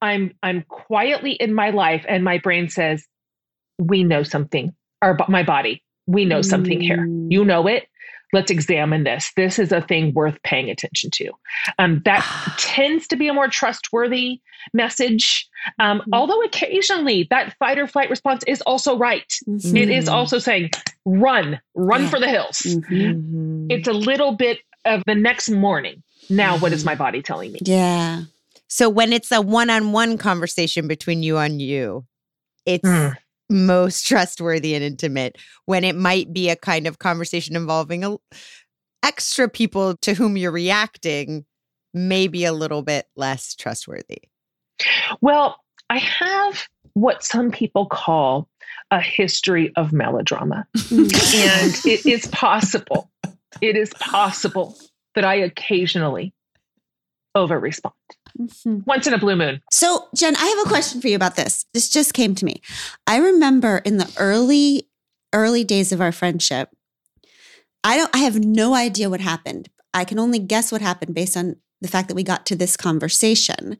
[0.00, 3.04] I'm I'm quietly in my life and my brain says
[3.80, 7.06] we know something or bo- my body we know something here.
[7.06, 7.28] Mm.
[7.30, 7.86] You know it.
[8.34, 9.30] Let's examine this.
[9.36, 11.32] This is a thing worth paying attention to.
[11.78, 12.24] Um, that
[12.58, 14.40] tends to be a more trustworthy
[14.72, 15.46] message.
[15.78, 16.04] Um, Mhm.
[16.14, 19.30] Although occasionally that fight or flight response is also right.
[19.48, 19.76] Mhm.
[19.78, 20.70] It is also saying,
[21.04, 22.08] run, run Yeah.
[22.10, 22.58] for the hills.
[22.60, 22.86] Mhm.
[22.90, 23.66] Mhm.
[23.70, 26.02] It's a little bit of the next morning.
[26.30, 26.86] Now, what Mm-hmm.
[26.86, 27.58] my body telling me?
[27.64, 28.22] Yeah.
[28.68, 32.06] So when it's a one-on-one conversation between you and you,
[32.64, 33.14] it's Mm.
[33.52, 35.36] Most trustworthy and intimate.
[35.66, 38.16] When it might be a kind of conversation involving a,
[39.02, 41.44] extra people to whom you're reacting,
[41.94, 44.22] maybe a little bit less trustworthy.
[45.20, 45.58] Well,
[45.90, 48.48] I have what some people call
[48.90, 50.66] a history of melodrama.
[50.90, 53.10] and it is possible,
[53.60, 54.76] it is possible
[55.14, 56.32] that I occasionally
[57.34, 57.94] over respond
[58.38, 58.86] Mhm.
[58.86, 59.60] once in a blue moon.
[59.70, 61.64] So, Jen, I have a question for you about this.
[61.74, 62.60] This just came to me.
[63.06, 64.88] I remember in the early,
[65.32, 66.70] early days of our friendship,
[67.84, 69.68] I don't I have no idea what happened.
[69.94, 72.76] I can only guess what happened based on the fact that we got to this
[72.76, 73.76] conversation.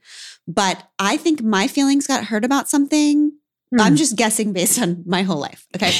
[0.47, 3.33] But I think my feelings got hurt about something.
[3.81, 5.67] I'm just guessing based on my whole life.
[5.75, 5.93] Okay.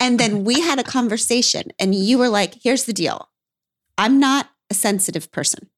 [0.00, 3.28] and then we had a conversation, and you were like, here's the deal
[3.98, 5.68] I'm not a sensitive person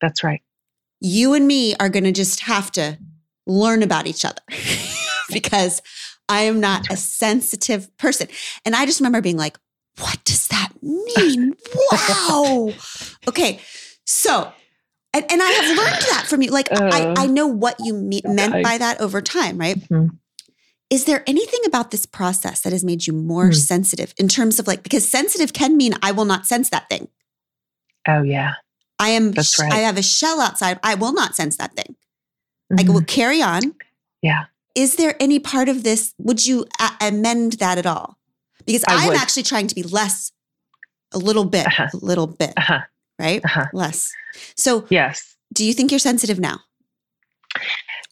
[0.00, 0.42] That's right.
[1.00, 2.98] You and me are going to just have to
[3.46, 4.42] learn about each other
[5.32, 5.80] because
[6.28, 8.28] I am not a sensitive person.
[8.64, 9.58] And I just remember being like,
[9.98, 11.54] what does that mean?
[11.92, 12.72] wow.
[13.28, 13.60] Okay.
[14.04, 14.52] So,
[15.12, 16.50] and, and I have learned that from you.
[16.50, 19.76] Like, I, Uh, I know what you me- meant I- by that over time, right?
[19.88, 20.10] Mhm.
[20.90, 23.52] Is there anything about this process that has made you more Hmm.
[23.52, 27.08] sensitive in terms of like, because sensitive can mean I will not sense that thing.
[28.08, 28.54] Oh, yeah.
[29.00, 29.72] I am, right.
[29.72, 30.78] I have a shell outside.
[30.82, 31.96] I will not sense that thing.
[32.78, 32.92] I Mhm.
[32.94, 33.74] will carry on.
[34.22, 34.44] Yeah.
[34.76, 36.14] Is there any part of this?
[36.18, 38.18] Would you a- amend that at all?
[38.66, 39.16] Because I I'm would.
[39.16, 40.30] actually trying to be less,
[41.12, 41.88] a little bit, Uh-huh.
[41.92, 42.80] a little bit, Uh-huh.
[43.18, 43.44] right?
[43.44, 43.66] Uh-huh.
[43.72, 44.12] Less.
[44.54, 45.34] So, Yes.
[45.52, 46.60] do you think you're sensitive now?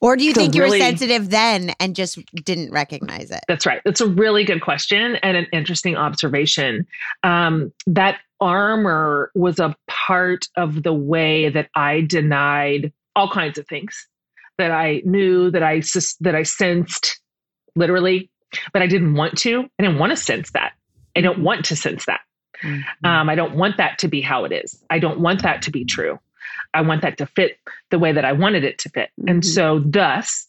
[0.00, 3.40] Or do you So think you really- were sensitive then and just didn't recognize it?
[3.48, 3.80] That's right.
[3.84, 6.86] That's a really good question and an interesting observation.
[7.24, 13.66] Um, that armor was a part of the way that I denied all kinds of
[13.66, 14.06] things
[14.58, 15.82] that I knew that I
[16.20, 17.20] that I sensed
[17.76, 18.30] literally,
[18.72, 19.62] but I didn't want to.
[19.78, 20.72] I didn't want to sense that.
[21.16, 22.20] I don't want to sense that.
[22.62, 22.82] Mhm.
[23.04, 24.82] Um, I don't want that to be how it is.
[24.90, 26.18] I don't want that to be true.
[26.74, 27.58] I want that to fit
[27.90, 29.10] the way that I wanted it to fit.
[29.26, 29.44] And Mhm.
[29.44, 30.46] so, thus,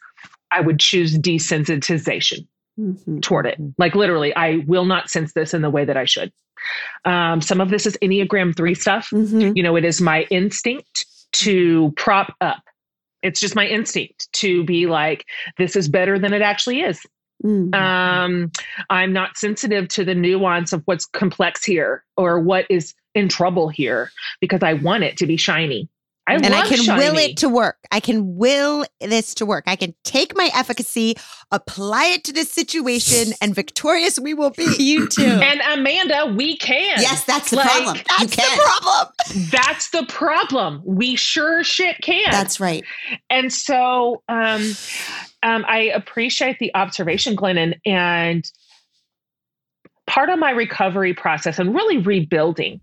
[0.52, 2.48] I would choose desensitization
[2.80, 3.22] Mhm.
[3.22, 3.58] toward it.
[3.78, 6.32] Like literally, I will not sense this in the way that I should.
[7.06, 9.10] Um, some of this is Enneagram 3 stuff.
[9.12, 9.56] Mhm.
[9.56, 12.64] You know, it is my instinct to prop up
[13.22, 15.26] It's just my instinct to be like,
[15.58, 17.02] this is better than it actually is.
[17.44, 17.74] Mm.
[17.76, 18.52] Um,
[18.90, 23.68] I'm not sensitive to the nuance of what's complex here or what is in trouble
[23.70, 25.90] here because I want it to be shiny.
[26.30, 27.78] I and I love can will it to work.
[27.92, 29.64] I can will this to work.
[29.66, 31.16] I can take my efficacy,
[31.52, 34.76] apply it to this situation, and victorious we will be.
[34.78, 35.24] you too.
[35.50, 37.02] And Amanda, we can.
[37.02, 37.96] Yes, that's the Like, problem.
[37.98, 39.14] You that's the problem.
[39.52, 40.82] That's the problem.
[40.86, 42.30] We sure shit can.
[42.30, 42.84] That's right.
[43.30, 44.74] and so um,
[45.42, 47.80] um, I appreciate the observation, Glennon.
[47.86, 48.46] And
[50.06, 52.82] part of my recovery process and really rebuilding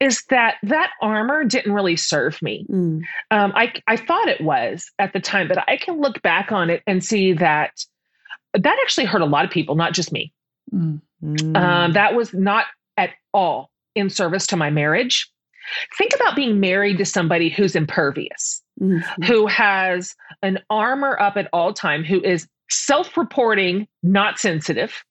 [0.00, 2.66] is that that armor didn't really serve me.
[2.70, 3.02] Mm.
[3.30, 6.70] Um, I, I thought it was at the time, but I can look back on
[6.70, 7.72] it and see that
[8.54, 10.32] that actually hurt a lot of people, not just me.
[10.74, 11.00] Mm.
[11.56, 15.30] Um, that was not at all in service to my marriage.
[15.98, 19.02] Think about being married to somebody who's impervious, Mhm.
[19.26, 25.04] who has an armor up at all time, who is self-reporting, not sensitive,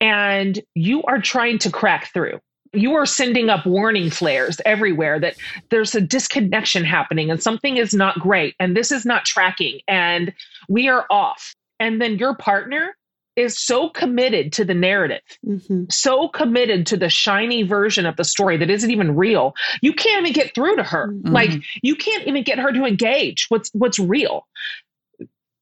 [0.00, 2.40] and you are trying to crack through.
[2.74, 5.34] You are sending up warning flares everywhere that
[5.70, 10.32] there's a disconnection happening and something is not great and this is not tracking and
[10.68, 11.54] we are off.
[11.80, 12.96] And then your partner
[13.36, 15.90] is so committed to the narrative Mhm.
[15.92, 19.54] so committed to the shiny version of the story that isn't even real.
[19.82, 21.08] You can't even get through to her.
[21.12, 21.32] Mhm.
[21.32, 21.50] Like
[21.82, 24.46] you can't even get her to engage what's what's real.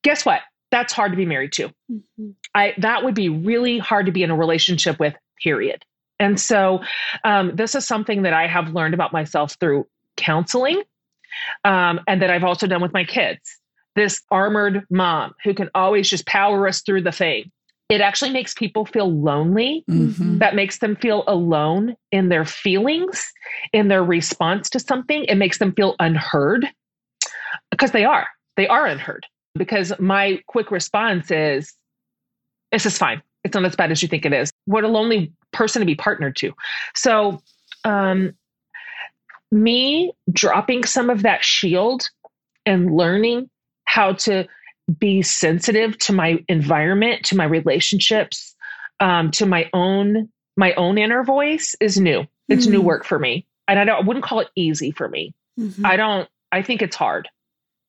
[0.05, 0.41] Guess what?
[0.71, 1.71] That's hard to be married to.
[1.91, 2.35] Mhm.
[2.55, 5.15] I that would be really hard to be in a relationship with.
[5.43, 5.83] Period.
[6.23, 6.81] And so
[7.25, 10.83] um, this is something that I have learned about myself through counseling,
[11.65, 13.59] um, and that I've also done with my kids.
[13.97, 17.51] This armored mom who can always just power us through the thing.
[17.89, 20.39] It actually makes people feel lonely Mhm.
[20.39, 23.31] that makes them feel alone in their feelings,
[23.73, 25.25] in their response to something.
[25.25, 26.67] It makes them feel unheard
[27.71, 28.29] because they are.
[28.57, 29.27] They are unheard.
[29.55, 31.75] Because my quick response is,
[32.71, 33.21] this is fine.
[33.45, 34.51] It's not as bad as you think it is.
[34.67, 36.53] What a lonely person to be partnered to.
[36.95, 37.43] So,
[37.85, 38.35] um,
[39.51, 42.09] me dropping some of that shield
[42.65, 43.51] and learning
[43.85, 44.47] how to
[44.99, 48.55] be sensitive to my environment, to my relationships,
[49.01, 52.27] um, to my own my own inner voice is new.
[52.49, 52.85] It's new Mm.
[52.85, 55.35] work for me, and I don't I wouldn't call it easy for me.
[55.59, 55.85] Mhm.
[55.87, 56.29] I don't.
[56.51, 57.29] I think it's hard.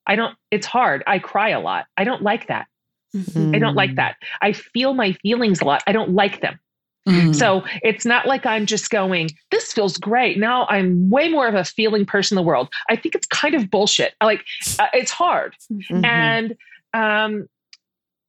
[0.07, 0.35] I don't.
[0.51, 1.03] It's hard.
[1.05, 1.85] I cry a lot.
[1.97, 2.67] I don't like that.
[3.15, 3.56] Mhm.
[3.56, 4.15] I don't like that.
[4.41, 5.84] I feel my feelings a lot.
[5.88, 6.60] I don't like them.
[7.08, 7.36] Mm.
[7.36, 10.39] So it's not like I'm just going, this feels great.
[10.39, 12.69] Now I'm way more of a feeling person in the world.
[12.89, 14.13] I think it's kind of bullshit.
[14.23, 14.43] Like
[14.80, 15.56] uh, it's hard.
[15.71, 16.06] Mhm.
[16.06, 16.56] And
[16.93, 17.47] um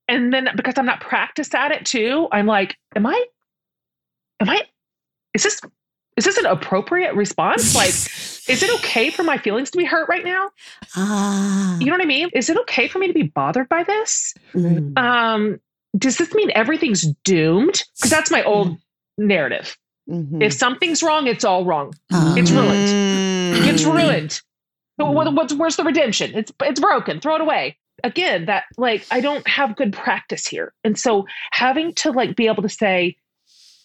[0.08, 3.24] and then because I'm not practiced at it too, I'm like, am I
[4.40, 4.62] am I
[5.34, 5.60] is this
[6.16, 7.74] is this an appropriate response?
[7.74, 7.90] Like,
[8.48, 10.50] is it okay for my feelings to be hurt right now?
[10.96, 11.78] Ah.
[11.78, 12.30] You know what I mean?
[12.32, 14.34] Is it okay for me to be bothered by this?
[14.54, 14.96] Mm.
[14.98, 15.60] Um,
[15.96, 17.82] does this mean everything's doomed?
[17.96, 18.76] Because that's my old
[19.18, 19.76] narrative.
[20.10, 20.42] Mhm.
[20.42, 21.94] If something's wrong, it's all wrong.
[22.12, 22.34] Ah.
[22.36, 22.88] It's ruined.
[22.88, 23.72] Mm.
[23.72, 24.40] It's ruined.
[24.96, 26.32] But what, what's where's the redemption?
[26.34, 27.20] It's it's broken.
[27.20, 27.78] Throw it away.
[28.02, 32.46] Again, that like I don't have good practice here, and so having to like be
[32.48, 33.16] able to say,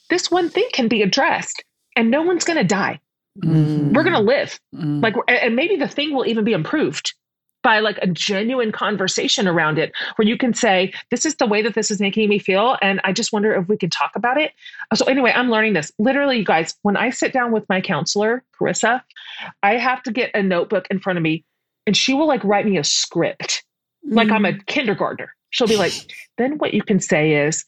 [0.10, 1.64] this one thing can be addressed,
[1.96, 3.00] and no one's going to die.
[3.44, 3.94] Mm.
[3.94, 4.60] We're going to live.
[4.76, 5.02] Mm.
[5.04, 7.14] Like, and- and maybe the thing will even be improved
[7.62, 11.62] by like a genuine conversation around it, where you can say, this is the way
[11.62, 14.40] that this is making me feel, and I just wonder if we can talk about
[14.40, 14.54] it.
[14.96, 15.92] So anyway, I'm learning this.
[16.00, 19.02] Literally, you guys, when I sit down with my counselor, Carissa,
[19.62, 21.44] I have to get a notebook in front of me
[21.86, 23.64] and she will like write me a script
[24.06, 25.36] like I'm a kindergartner.
[25.50, 25.94] She'll be like,
[26.38, 27.66] then what you can say is,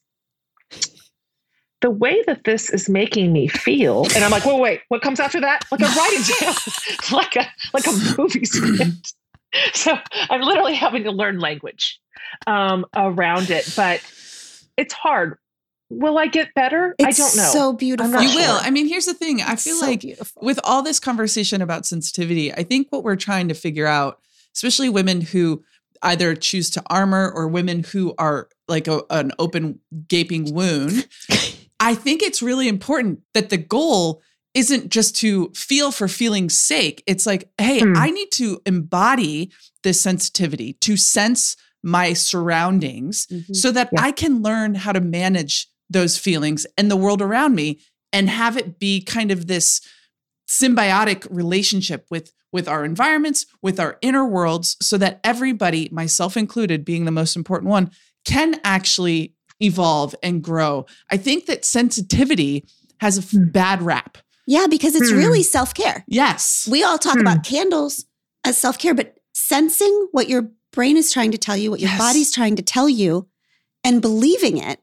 [1.81, 5.19] the way that this is making me feel, and I'm like, wait, wait, what comes
[5.19, 5.61] after that?
[5.71, 6.55] Like I'm writing down
[7.11, 9.13] like a like a movie script.
[9.73, 9.97] So
[10.29, 11.99] I'm literally having to learn language
[12.47, 13.99] um, around it, but
[14.77, 15.37] it's hard.
[15.89, 16.95] Will I get better?
[17.01, 17.43] I don't know.
[17.51, 18.13] So beautiful.
[18.13, 18.57] not you will.
[18.61, 19.41] I mean, here's the thing.
[19.41, 20.41] I feel So like beautiful.
[20.41, 24.21] with all this conversation about sensitivity, I think what we're trying to figure out,
[24.55, 25.65] especially women who
[26.01, 31.09] either choose to armor or women who are like a, an open gaping wound,
[31.81, 34.21] I think it's really important that the goal
[34.53, 37.03] isn't just to feel for feeling's sake.
[37.07, 37.93] It's like, hey, Hmm.
[37.95, 39.51] I need to embody
[39.83, 43.55] this sensitivity to sense my surroundings Mhm.
[43.55, 44.01] so that Yeah.
[44.03, 47.79] I can learn how to manage those feelings and the world around me
[48.13, 49.81] and have it be kind of this
[50.49, 56.83] symbiotic relationship with with our environments, with our inner worlds so that everybody, myself included
[56.83, 57.89] being the most important one,
[58.25, 60.85] can actually evolve and grow.
[61.09, 62.65] I think that sensitivity
[62.99, 63.49] has a f- Hmm.
[63.49, 64.17] bad rap.
[64.47, 65.17] Yeah, because it's Hmm.
[65.17, 66.03] really self care.
[66.07, 66.67] Yes.
[66.69, 67.21] We all talk Hmm.
[67.21, 68.05] about candles
[68.43, 71.89] as self care, but sensing what your brain is trying to tell you, what your
[71.89, 71.99] Yes.
[71.99, 73.27] body's trying to tell you,
[73.83, 74.79] and believing it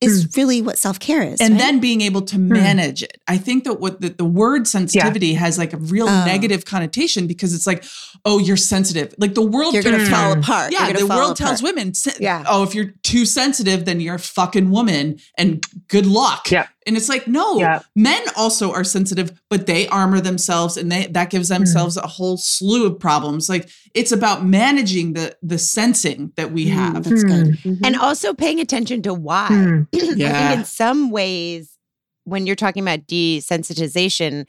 [0.00, 1.40] is really what self care is.
[1.40, 1.58] and right?
[1.58, 3.18] then being able to manage it.
[3.26, 6.24] I think that what the, the word sensitivity has like a real Oh.
[6.26, 7.82] negative connotation because it's like,
[8.24, 9.14] oh, you're sensitive.
[9.18, 10.10] Like the world you're going to Mm.
[10.10, 10.72] fall apart.
[10.72, 12.44] Yeah, the fall world tells women, Yeah.
[12.46, 16.50] oh, if you're too sensitive, then you're a fucking woman and good luck.
[16.50, 16.66] Yeah.
[16.86, 17.82] And it's like, no, Yeah.
[17.96, 22.36] men also are sensitive, but they armor themselves and they that gives themselves a whole
[22.36, 23.48] slew of problems.
[23.48, 27.04] Like it's about managing the the sensing that we Mm, have.
[27.04, 27.58] that's good.
[27.64, 27.80] Mhm.
[27.84, 29.48] and also paying attention to why.
[29.48, 29.82] Hmm.
[29.94, 31.76] I think in some ways,
[32.24, 34.46] when you're talking about desensitization,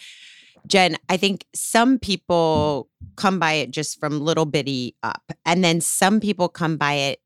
[0.68, 5.82] Jen, I think some people come by it just from little bitty up, and then
[5.82, 7.22] some people come by it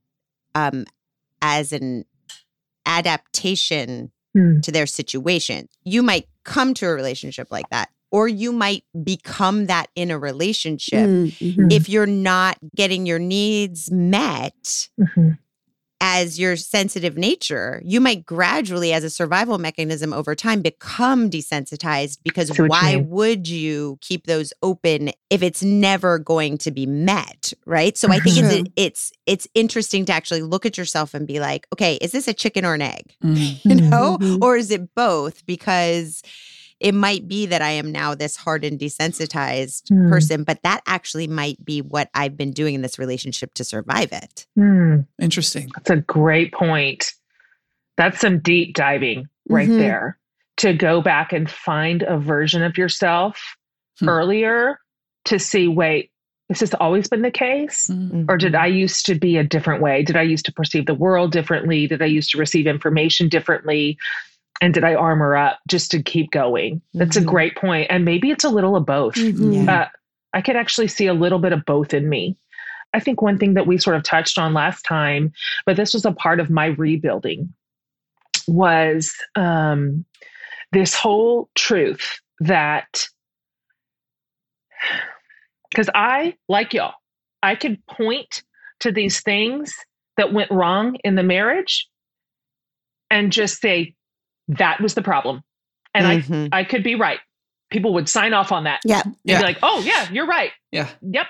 [0.55, 0.86] um,
[1.41, 2.05] as an
[2.86, 4.59] adaptation Hmm.
[4.61, 5.67] to their situation.
[5.84, 10.17] You might come to a relationship like that, or you might become that in a
[10.17, 11.71] relationship Mm, mhm.
[11.71, 15.38] if you're not getting your needs met Mhm.
[16.02, 22.18] As your sensitive nature, you might gradually, as a survival mechanism over time, become desensitized
[22.24, 27.54] because you why would you keep those open if it's never going to be met?
[27.66, 27.95] Right.
[27.97, 31.68] So I think it's it's it's interesting to actually look at yourself and be like,
[31.72, 33.16] okay, is this a chicken or an egg?
[33.24, 33.60] Mm.
[33.72, 34.18] You know?
[34.18, 34.41] Mhm.
[34.41, 35.45] Or is it both?
[35.45, 36.24] Because
[36.82, 40.09] it might be that I am now this hardened, desensitized Hmm.
[40.09, 44.09] person, but that actually might be what I've been doing in this relationship to survive
[44.11, 44.47] it.
[44.55, 45.01] Hmm.
[45.21, 45.69] Interesting.
[45.75, 47.13] That's a great point.
[47.97, 49.77] That's some deep diving right Mhm.
[49.77, 50.17] there
[50.57, 53.55] to go back and find a version of yourself
[53.99, 54.09] Hmm.
[54.09, 54.79] earlier
[55.25, 56.09] to see wait,
[56.49, 57.88] this has always been the case?
[57.89, 58.25] Mm.
[58.27, 60.03] Or did I used to be a different way?
[60.03, 61.88] Did I used to perceive the world differently?
[61.88, 63.97] Did I used to receive information differently?
[64.62, 66.82] And did I armor up just to keep going?
[66.93, 67.26] That's a Mhm.
[67.26, 67.88] great point.
[67.89, 69.16] And maybe it's a little of both.
[69.16, 69.66] Mhm.
[69.66, 69.82] Yeah.
[69.82, 69.89] Uh,
[70.34, 72.38] I could actually see a little bit of both in me.
[72.93, 75.34] I think one thing that we sort of touched on last time,
[75.66, 77.53] but this was a part of my rebuilding,
[78.47, 80.05] was um,
[80.72, 83.07] this whole truth that,
[85.72, 86.93] because I, like y'all,
[87.41, 88.43] I could point
[88.82, 89.74] to these things
[90.18, 91.88] that went wrong in the marriage
[93.09, 93.95] and just say,
[94.58, 95.43] that was the problem.
[95.93, 96.49] And Mhm.
[96.52, 97.20] I, I could be right.
[97.70, 98.82] People would sign off on that.
[98.86, 99.04] Yeah.
[99.04, 99.39] They'd Yeah.
[99.39, 100.52] be like, oh, yeah, you're right.
[100.72, 100.89] Yeah.
[101.02, 101.28] Yep.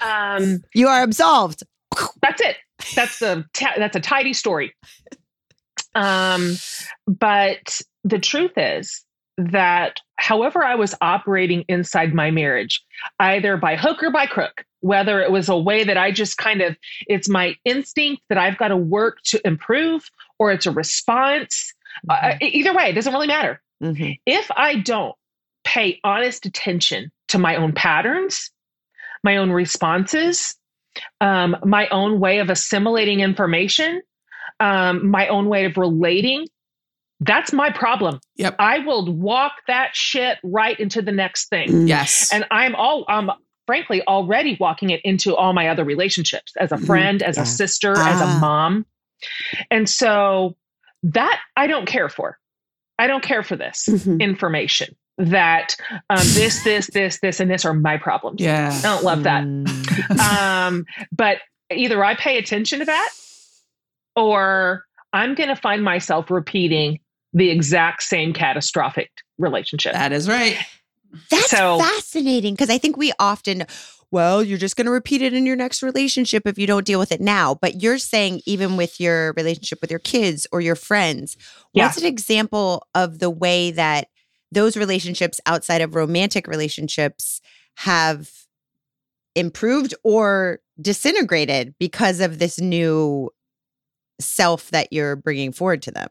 [0.00, 1.62] Um, you are absolved.
[2.22, 2.56] that's it.
[2.94, 4.74] That's the ta- that's a tidy story.
[5.94, 6.56] Um,
[7.06, 9.02] but the truth is
[9.38, 12.82] that however I was operating inside my marriage,
[13.18, 16.60] either by hook or by crook, whether it was a way that I just kind
[16.60, 16.76] of
[17.06, 21.72] it's my instinct that I've got to work to improve, or it's a response.
[22.08, 24.18] Uh, e- either way, it doesn't really matter Mhm.
[24.26, 25.14] if I don't
[25.64, 28.50] pay honest attention to my own patterns,
[29.24, 30.54] my own responses,
[31.20, 34.00] um, my own way of assimilating information,
[34.60, 36.46] um, my own way of relating,
[37.20, 38.20] that's my problem.
[38.36, 38.56] Yep.
[38.58, 41.68] I will walk that shit right into the next thing.
[41.68, 41.88] Mm.
[41.88, 42.32] Yes.
[42.32, 43.30] And I'm all, I'm
[43.66, 46.86] frankly already walking it into all my other relationships as a Mhm.
[46.86, 47.42] friend, as Yeah.
[47.42, 48.36] a sister, as Ah.
[48.36, 48.86] a mom.
[49.70, 50.56] And so
[51.12, 52.38] that I don't care for.
[52.98, 54.20] I don't care for this Mhm.
[54.20, 55.76] information that
[56.10, 58.40] um, this, this, this, this, and this are my problems.
[58.40, 58.70] yeah.
[58.72, 59.44] I don't love that.
[59.44, 59.66] Mm.
[60.68, 61.38] Um, but
[61.70, 63.10] either I pay attention to that
[64.14, 67.00] or I'm going to find myself repeating
[67.32, 69.92] the exact same catastrophic relationship.
[69.92, 70.56] That is right.
[71.30, 73.64] That's So- fascinating because I think we often,
[74.10, 76.98] well, you're just going to repeat it in your next relationship if you don't deal
[76.98, 77.54] with it now.
[77.54, 81.36] But you're saying, even with your relationship with your kids or your friends,
[81.72, 81.84] Yeah.
[81.84, 84.08] what's an example of the way that
[84.52, 87.40] those relationships outside of romantic relationships
[87.78, 88.30] have
[89.34, 93.30] improved or disintegrated because of this new
[94.20, 96.08] self that you're bringing forward to them?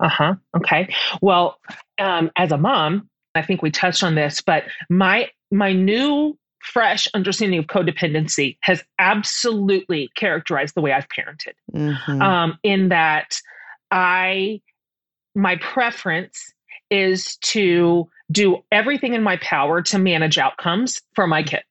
[0.00, 0.34] Uh huh.
[0.56, 0.94] Okay.
[1.22, 1.58] Well,
[1.98, 7.06] um, as a mom, I think we touched on this, but my my new fresh
[7.14, 11.54] understanding of codependency has absolutely characterized the way I've parented.
[11.74, 12.22] Mhm.
[12.22, 13.36] um, in that
[13.90, 14.60] I,
[15.34, 16.52] my preference
[16.90, 21.62] is to do everything in my power to manage outcomes for my kids.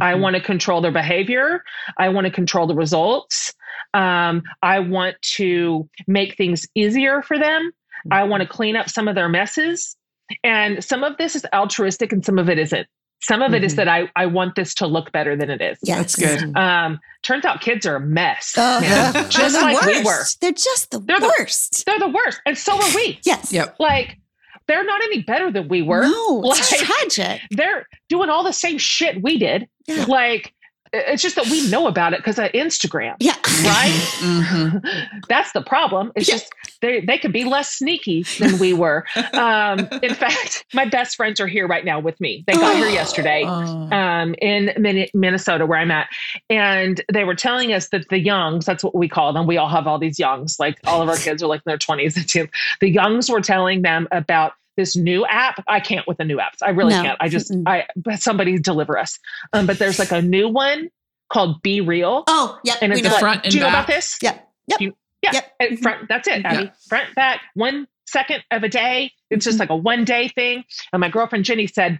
[0.00, 0.20] I Mhm.
[0.20, 1.62] want to control their behavior.
[1.98, 3.54] I want to control the results.
[3.92, 7.70] Um, I want to make things easier for them.
[8.10, 9.96] I want to clean up some of their messes.
[10.42, 12.86] And some of this is altruistic and some of it isn't.
[13.20, 13.76] Some of it is Mhm.
[13.76, 15.78] that I, I want this to look better than it is.
[15.82, 16.14] Yes.
[16.14, 16.56] That's good.
[16.56, 18.52] Um, turns out kids are a mess.
[18.56, 19.12] Oh, man.
[19.14, 19.86] they're Just the like worst.
[19.98, 20.24] we were.
[20.40, 21.86] They're just the They're the- worst.
[21.86, 22.40] They're the worst.
[22.44, 23.18] And so are we.
[23.24, 23.50] yes.
[23.52, 23.76] Yep.
[23.78, 24.18] Like,
[24.66, 26.02] they're not any better than we were.
[26.02, 27.40] No, it's Like- tragic.
[27.50, 29.68] They're doing all the same shit we did.
[29.86, 30.04] Yeah.
[30.06, 30.52] Like,
[30.96, 33.34] It's just that we know about it because of Instagram, Yeah.
[33.64, 33.90] right?
[34.20, 34.82] Mhm.
[35.28, 36.12] That's the problem.
[36.14, 36.36] It's Yeah.
[36.36, 39.04] just they they could be less sneaky than we were.
[39.34, 42.44] Um, in fact, my best friends are here right now with me.
[42.46, 43.90] They got here yesterday Oh.
[43.90, 46.08] um, in Min- Minnesota, where I'm at,
[46.48, 49.46] and they were telling us that the youngs, that's what we call them.
[49.46, 51.78] We all have all these youngs, like all of our kids are like in their
[51.78, 52.48] 20s and teens.
[52.80, 55.62] The youngs were telling them about this new app.
[55.68, 56.62] I can't with the new apps.
[56.62, 57.02] I really No.
[57.02, 57.18] can't.
[57.20, 57.64] I just, Mm-mm.
[57.66, 59.18] I somebody deliver us.
[59.52, 60.88] Um, but there's like a new one
[61.32, 62.74] called BeReal, Oh, yeah.
[62.82, 63.10] and we it's know.
[63.12, 64.18] like, front and do you know about this?
[64.22, 64.48] Yep.
[64.68, 64.80] Yep.
[64.80, 65.52] You- Yeah, Yep.
[65.62, 65.78] Mhm.
[65.82, 66.08] front.
[66.08, 66.64] That's it, Abby.
[66.64, 66.70] Yeah.
[66.88, 69.10] Front, back, one second of a day.
[69.30, 70.64] It's just like a one day thing.
[70.92, 71.98] And my girlfriend Jenny said,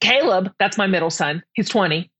[0.00, 1.42] Caleb, that's my middle son.
[1.52, 2.10] He's 20.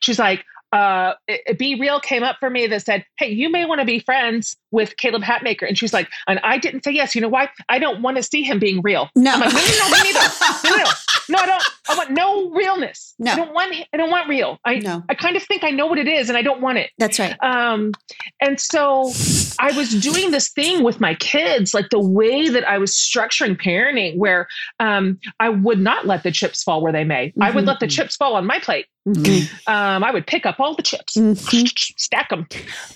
[0.00, 0.44] She's like,
[0.76, 3.98] uh, it- BeReal came up for me that said, Hey, you may want to be
[4.00, 5.66] friends with Caleb Hatmaker.
[5.66, 7.14] And she's like, and I didn't say yes.
[7.14, 7.48] You know why?
[7.68, 9.08] I don't want to see him being real.
[9.14, 9.32] No.
[9.32, 10.28] I'm like, no, no, no, me neither.
[10.64, 10.90] No, no, no.
[11.28, 11.62] No, I don't.
[11.88, 13.14] I want no realness.
[13.18, 13.32] No.
[13.32, 13.74] I don't want.
[13.92, 14.58] I don't want real.
[14.64, 14.76] I.
[14.76, 15.02] No.
[15.08, 16.90] I kind of think I know what it is, and I don't want it.
[16.98, 17.36] That's right.
[17.42, 17.92] Um,
[18.40, 19.10] and so
[19.58, 23.60] I was doing this thing with my kids, like the way that I was structuring
[23.60, 24.46] parenting, where
[24.80, 27.32] um, I would not let the chips fall where they may.
[27.40, 27.90] I would let the Mhm.
[27.90, 28.86] chips fall on my plate.
[29.08, 29.48] Mhm.
[29.68, 31.72] Um, I would pick up all the chips, Mhm.
[31.96, 32.46] stack them.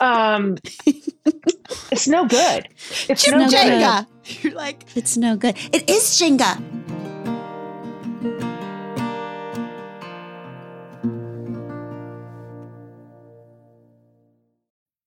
[0.00, 0.56] Um,
[1.92, 2.68] it's no good.
[3.08, 3.54] It's Chip no good.
[3.54, 4.06] Jenga.
[4.42, 5.56] You're like, It's no good.
[5.72, 6.60] It is Jenga.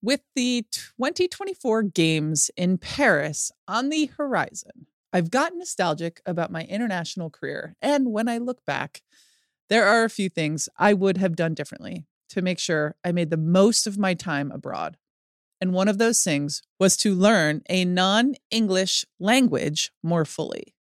[0.04, 7.30] With the 2024 games in Paris on the horizon, I've gotten nostalgic about my international
[7.30, 7.78] career.
[7.82, 9.02] And when I look back,
[9.70, 13.30] there are a few things I would have done differently to make sure I made
[13.30, 14.98] the most of my time abroad.
[15.62, 20.76] And one of those things was to learn a non English language more fully.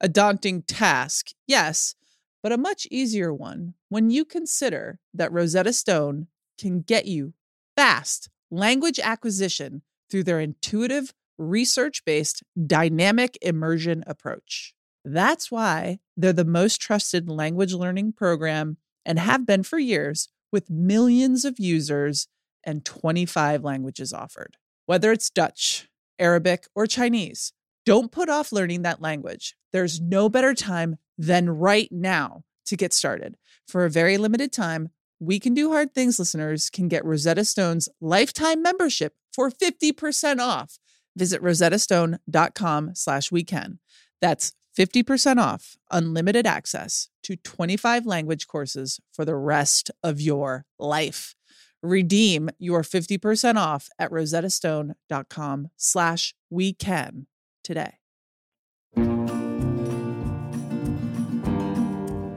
[0.00, 1.96] A daunting task, yes,
[2.40, 7.34] but a much easier one when you consider that Rosetta Stone can get you
[7.76, 14.74] fast language acquisition through their intuitive, research based dynamic immersion approach.
[15.04, 18.76] That's why they're the most trusted language learning program
[19.06, 22.28] and have been for years with millions of users
[22.64, 24.56] and 25 languages offered.
[24.86, 25.88] Whether it's Dutch,
[26.18, 27.52] Arabic, or Chinese,
[27.86, 29.56] don't put off learning that language.
[29.72, 33.36] There's no better time than right now to get started.
[33.66, 34.90] For a very limited time,
[35.20, 40.78] we Can Do Hard Things listeners can get Rosetta Stone's lifetime membership for 50% off.
[41.14, 43.78] Visit rosettastone.com slash weekend.
[44.20, 51.34] That's 50% off unlimited access to 25 language courses for the rest of your life.
[51.82, 57.26] Redeem your 50% off at rosettastone.com slash weekend
[57.62, 57.94] today.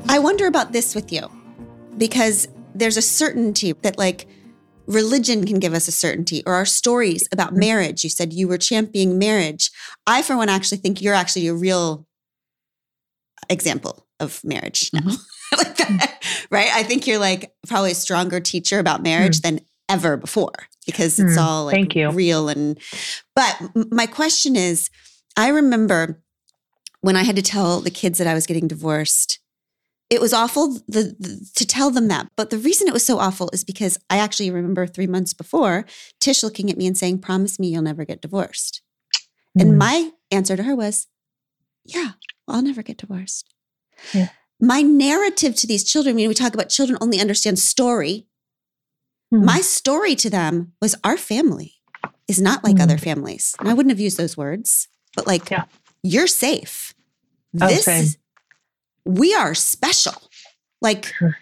[0.10, 1.30] I wonder about this with you
[1.98, 4.28] because there's a certainty that, like,
[4.86, 7.60] religion can give us a certainty, or our stories about mm-hmm.
[7.60, 8.04] marriage.
[8.04, 9.72] You said you were championing marriage.
[10.08, 12.08] I, for one, actually think you're actually a real
[13.50, 15.02] example of marriage now.
[15.02, 15.56] Mm-hmm.
[15.58, 16.70] like that, right?
[16.74, 19.42] I think you're like probably a stronger teacher about marriage mm.
[19.44, 20.54] than ever before
[20.86, 22.10] because it's Mm, all like thank you.
[22.10, 22.80] real and
[23.36, 23.56] but
[23.92, 24.90] my question is
[25.38, 26.22] I remember
[27.02, 29.40] when I had to tell the kids that I was getting divorced
[30.10, 33.18] it was awful the, the- to tell them that but the reason it was so
[33.20, 35.86] awful is because I actually remember 3 months before
[36.20, 38.82] Tish looking at me and saying promise me you'll never get divorced
[39.58, 39.78] and Mm.
[39.78, 41.08] my answer to her was,
[41.86, 42.12] Yeah,
[42.48, 43.54] I'll never get divorced.
[44.14, 44.30] Yeah.
[44.60, 48.26] My narrative to these children, when we talk about children only understand story,
[49.34, 49.44] Mm.
[49.46, 51.76] my story to them was our family
[52.28, 52.82] is not like Mm.
[52.84, 53.56] other families.
[53.60, 55.66] And I wouldn't have used those words, but like, Yeah.
[56.04, 56.94] you're safe.
[57.62, 57.86] Oh, This
[59.06, 60.30] we are special.
[60.82, 61.38] Like, Sure.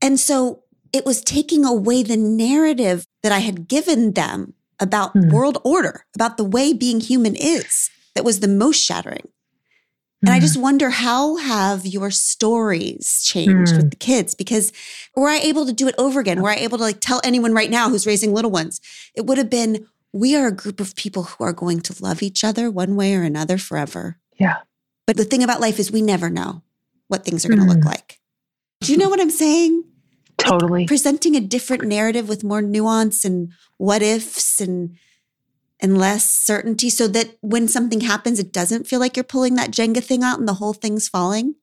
[0.00, 5.28] and so it was taking away the narrative that I had given them about Hmm.
[5.30, 9.28] world order, about the way being human is, that was the most shattering.
[10.22, 10.42] And I Mm.
[10.42, 13.76] just wonder how have your stories changed Hmm.
[13.78, 14.34] with the kids?
[14.34, 14.72] Because
[15.14, 16.40] were I able to do it over again?
[16.42, 18.80] Were I able to like tell anyone right now who's raising little ones?
[19.14, 22.22] It would have been, we are a group of people who are going to love
[22.22, 24.18] each other one way or another forever.
[24.38, 24.56] Yeah.
[25.06, 26.62] But the thing about life is we never know
[27.08, 27.86] what things are going to look Mm.
[27.86, 28.18] like.
[28.80, 29.84] Do you know what I'm saying?
[30.38, 30.86] totally.
[30.86, 34.96] Presenting a different narrative with more nuance and what ifs and
[35.80, 39.70] and less certainty so that when something happens it doesn't feel like you're pulling that
[39.70, 41.54] Jenga thing out and the whole thing's falling.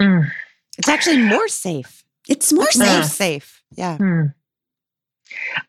[0.00, 0.30] Mm.
[0.78, 2.02] it's actually more safe.
[2.28, 3.04] It's more More safe.
[3.06, 3.62] safe.
[3.76, 3.96] Yeah.
[3.98, 4.22] Hmm.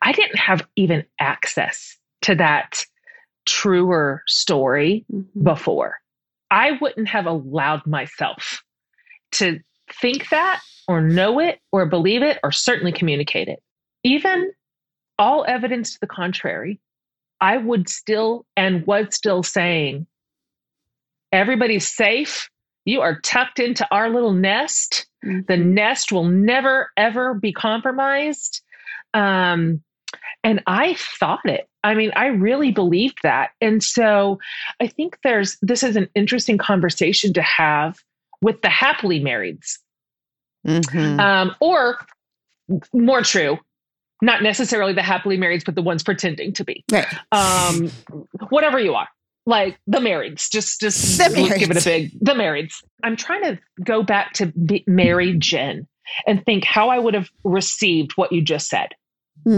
[0.02, 2.84] I didn't have even access to that
[3.46, 5.26] truer story Mhm.
[5.42, 5.99] before.
[6.50, 8.62] I wouldn't have allowed myself
[9.32, 9.60] to
[10.00, 13.62] think that or know it or believe it or certainly communicate it.
[14.02, 14.50] Even
[15.18, 16.80] all evidence to the contrary,
[17.40, 20.06] I would still and was still saying,
[21.32, 22.50] everybody's safe.
[22.84, 25.06] You are tucked into our little nest.
[25.22, 28.62] The nest will never, ever be compromised.
[29.14, 29.82] Um,
[30.42, 31.68] and I thought it.
[31.82, 33.50] I mean, I really believed that.
[33.60, 34.38] And so
[34.80, 37.96] I think there's this is an interesting conversation to have
[38.42, 39.78] with the happily marrieds.
[40.66, 41.18] Mhm.
[41.18, 41.98] Um, or
[42.92, 43.58] more true,
[44.22, 46.84] not necessarily the happily marrieds, but the ones pretending to be.
[46.92, 47.06] Right.
[47.32, 47.90] Um,
[48.50, 49.08] whatever you are.
[49.46, 52.74] Like the marrieds, just just The let's give it a big the marrieds.
[53.02, 55.88] I'm trying to go back to be, married Jen
[56.26, 58.88] and think how I would have received what you just said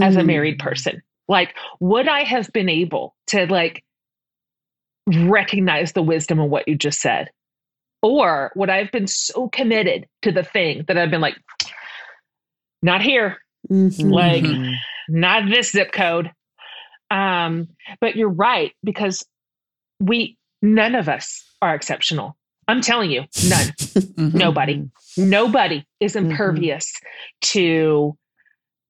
[0.01, 0.25] as a Mhm.
[0.27, 1.01] married person.
[1.33, 3.83] Like, would I have been able to like
[5.07, 7.31] recognize the wisdom of what you just said?
[8.03, 11.35] Or would I have been so committed to the thing that I've been like,
[12.83, 13.37] not here,
[13.71, 14.11] Mhm.
[14.11, 14.75] like, Mhm.
[15.09, 16.31] not this zip code.
[17.09, 17.67] Um,
[17.99, 19.25] but you're right, because
[19.99, 22.37] we none of us are exceptional.
[22.67, 23.73] I'm telling you, none.
[24.17, 24.33] Mhm.
[24.35, 24.87] Nobody.
[25.17, 26.29] Nobody is Mhm.
[26.29, 26.93] impervious
[27.53, 28.15] to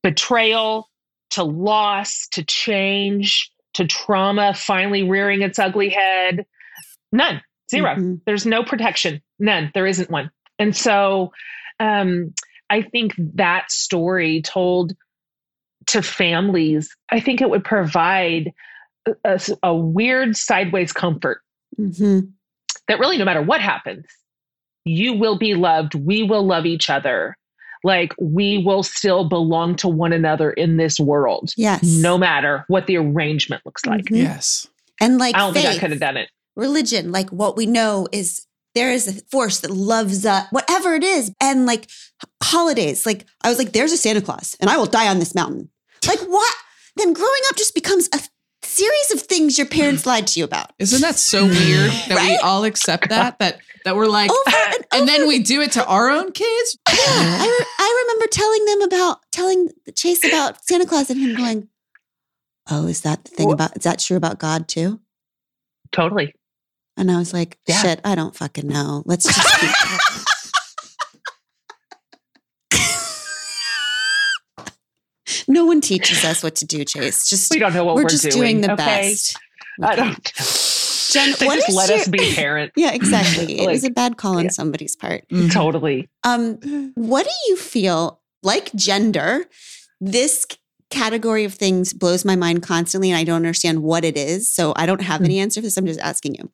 [0.03, 0.89] betrayal,
[1.33, 6.45] to loss, to change, to trauma finally rearing its ugly head.
[7.11, 7.41] None.
[7.71, 8.21] 0 Mhm.
[8.25, 9.21] There's no protection.
[9.39, 9.71] None.
[9.73, 10.29] There isn't one.
[10.59, 11.31] And so
[11.79, 12.33] um,
[12.69, 14.93] I think that story told
[15.87, 18.51] to families, I think it would provide
[19.07, 21.41] a, a- a weird sideways comfort
[21.79, 22.31] Mhm.
[22.87, 24.05] that really no matter what happens,
[24.85, 25.95] you will be loved.
[25.95, 27.35] We will love each other.
[27.83, 31.83] Like we will still belong to one another in this world, Yes.
[31.83, 34.05] no matter what the arrangement looks like.
[34.05, 34.17] Mhm.
[34.23, 34.67] Yes.
[35.01, 36.29] And like I don't think I could have done it.
[36.55, 41.03] religion, like what we know is there is a force that loves us, whatever it
[41.03, 41.31] is.
[41.41, 41.89] And like
[42.41, 45.35] holidays, like I was like, there's a Santa Claus and I will die on this
[45.35, 45.69] mountain.
[46.07, 46.53] Like what?
[46.95, 48.19] Then growing up just becomes a
[48.65, 50.71] series of things your parents lied to you about.
[50.79, 53.39] Isn't that so weird that we all accept that?
[53.39, 56.77] That that we're like, Over and, and then we do it to our own kids?
[56.87, 61.35] Yeah, I, re- I remember telling them about telling Chase about Santa Claus and him
[61.35, 61.67] going,
[62.71, 63.75] "Oh, is that the thing Wha- about?
[63.77, 64.99] Is that true about God too?"
[65.91, 66.33] Totally.
[66.95, 67.81] And I was like, Yeah.
[67.81, 69.03] "Shit, I don't fucking know.
[69.05, 69.69] Let's just." Keep
[75.47, 77.27] no one teaches us what to do, Chase.
[77.27, 78.05] Just We don't know what we're doing.
[78.05, 78.41] we're, just doing.
[78.59, 78.85] doing, the okay?
[79.11, 79.37] best.
[79.81, 80.33] I don't.
[81.11, 82.73] Jen, they just let your- us be parents.
[82.75, 83.59] Yeah, exactly.
[83.61, 84.49] it was a bad call on yeah.
[84.49, 85.25] somebody's part.
[85.31, 85.51] Mhm.
[85.51, 86.09] Totally.
[86.23, 89.45] Um, what do you feel like gender?
[90.01, 90.45] This
[90.89, 94.51] category of things blows my mind constantly, and I don't understand what it is.
[94.51, 95.25] So I don't have Hmm.
[95.25, 95.77] any answer for this.
[95.77, 96.51] I'm just asking you.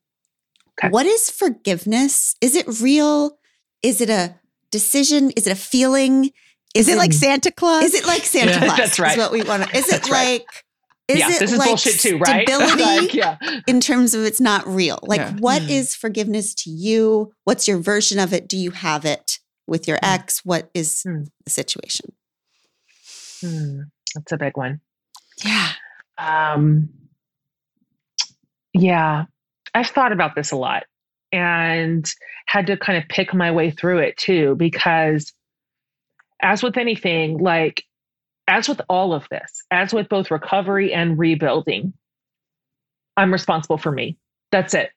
[0.80, 0.90] Okay.
[0.90, 2.36] What is forgiveness?
[2.42, 3.38] Is it real?
[3.84, 4.36] Is it a
[4.72, 5.32] decision?
[5.32, 6.32] Is it a feeling?
[6.76, 7.84] Is it like Santa Claus?
[7.84, 8.60] Is it like Santa Yeah.
[8.66, 8.78] Claus?
[8.78, 9.18] That's Is right.
[9.18, 9.64] what we want.
[9.64, 10.40] to Is it That's right.
[10.42, 10.64] like?
[11.08, 12.48] Is yeah, it this is like bullshit too, right?
[12.48, 13.38] Stability like, yeah.
[13.68, 15.00] in terms of it's not real.
[15.02, 15.34] Like, Yeah.
[15.40, 15.70] what Mm.
[15.72, 17.34] is forgiveness to you?
[17.46, 18.48] What's your version of it?
[18.48, 20.14] Do you have it with your Mm.
[20.14, 20.46] ex?
[20.46, 21.30] What is Mm.
[21.44, 22.12] the situation?
[23.42, 23.80] Hmm,
[24.14, 24.82] that's a big one.
[25.44, 25.70] Yeah.
[26.20, 26.90] Um,
[28.74, 29.26] yeah,
[29.74, 30.84] I've thought about this a lot
[31.32, 32.06] and
[32.46, 35.34] had to kind of pick my way through it too, because
[36.42, 37.84] as with anything, like
[38.48, 41.94] as with all of this, as with both recovery and rebuilding,
[43.18, 44.18] I'm responsible for me.
[44.52, 44.92] That's it.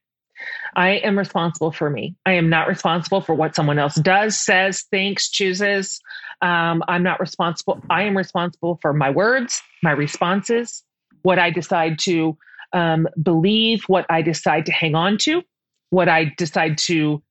[0.75, 2.17] I am responsible for me.
[2.25, 6.01] I am not responsible for what someone else does, says, thinks, chooses.
[6.41, 7.81] Um, I'm not responsible.
[7.91, 10.83] I am responsible for my words, my responses,
[11.23, 12.37] what I decide to
[12.73, 15.43] um, believe, what I decide to hang on to,
[15.91, 17.23] what I decide to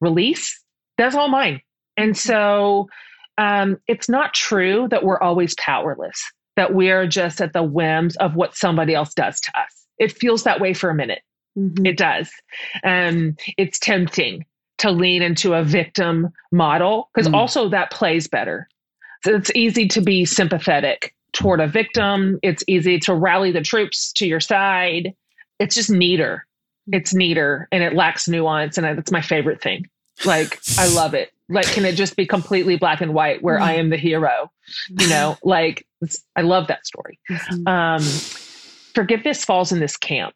[0.00, 0.62] release.
[0.98, 1.60] That's all mine.
[1.96, 2.88] And so
[3.38, 6.22] um, it's not true that we're always powerless,
[6.56, 9.86] that we're just at the whims of what somebody else does to us.
[9.98, 11.22] It feels that way for a minute.
[11.58, 11.86] Mhm.
[11.86, 12.30] It does.
[12.84, 14.44] Um, it's tempting
[14.78, 17.34] to lean into a victim model because Mm.
[17.34, 18.68] also that plays better.
[19.24, 22.38] So it's easy to be sympathetic toward a victim.
[22.42, 25.14] It's easy to rally the troops to your side.
[25.60, 26.44] It's just neater.
[26.92, 28.76] It's neater and it lacks nuance.
[28.76, 29.86] And that's my favorite thing.
[30.24, 31.30] Like, I love it.
[31.48, 34.50] Like, can it just be completely black and white where I am the hero?
[34.88, 37.68] You know, like, it's- I love that story Mhm.
[37.68, 38.02] um,
[38.94, 40.34] forgiveness falls in this camp.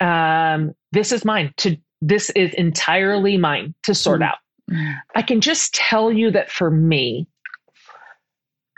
[0.00, 4.24] Um, this is mine to this is entirely mine to sort Mm.
[4.28, 4.38] out.
[4.70, 4.94] Mm.
[5.14, 7.26] I can just tell you that for me,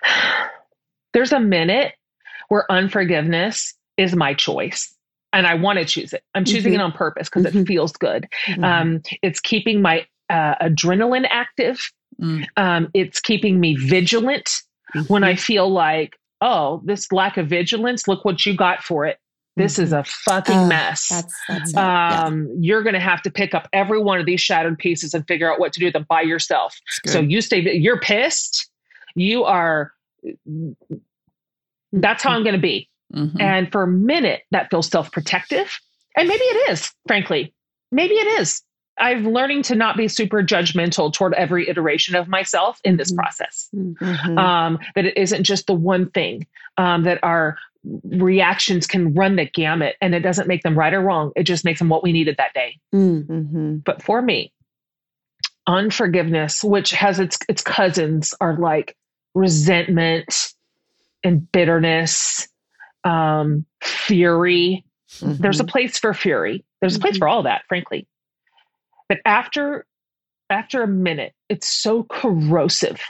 [1.12, 1.94] there's a minute
[2.48, 4.94] where unforgiveness is my choice.
[5.32, 6.22] And I want to choose it.
[6.34, 7.62] I'm choosing it on purpose because Mhm.
[7.62, 8.28] it feels good.
[8.46, 8.64] Mhm.
[8.64, 12.46] Um, it's keeping my uh, adrenaline active Mm.
[12.56, 14.50] Um, it's keeping me vigilant
[15.06, 19.20] when I feel like, oh, this lack of vigilance, look what you got for it.
[19.56, 21.06] This is a fucking Oh, mess.
[21.10, 21.76] That's that's it.
[21.76, 22.24] yeah.
[22.24, 25.24] um, you're going to have to pick up every one of these shattered pieces and
[25.28, 26.76] figure out what to do with them by yourself.
[27.06, 28.68] So you stay, you're pissed.
[29.14, 29.92] You are,
[31.92, 32.88] that's how I'm going to be.
[33.14, 33.40] Mhm.
[33.40, 35.78] And for a minute, that feels self protective.
[36.16, 37.54] And maybe it is, frankly.
[37.92, 38.62] Maybe it is.
[39.00, 43.16] I'm learning to not be super judgmental toward every iteration of myself in this Mhm.
[43.16, 43.68] process.
[43.74, 44.38] Mhm.
[44.38, 46.46] Um, that it isn't just the one thing,
[46.76, 47.56] um, that our
[48.04, 51.32] reactions can run the gamut and it doesn't make them right or wrong.
[51.36, 52.78] It just makes them what we needed that day.
[52.94, 53.24] Mm.
[53.26, 53.84] Mhm.
[53.84, 54.52] But for me,
[55.66, 58.96] unforgiveness, which has its its cousins, are like
[59.34, 60.52] resentment
[61.22, 62.48] and bitterness,
[63.04, 64.84] um, fury.
[65.22, 66.64] There's a place for fury.
[66.80, 67.18] There's a place Mhm.
[67.20, 68.06] for all that, frankly.
[69.08, 69.86] But after
[70.50, 73.02] after a minute, it's so corrosive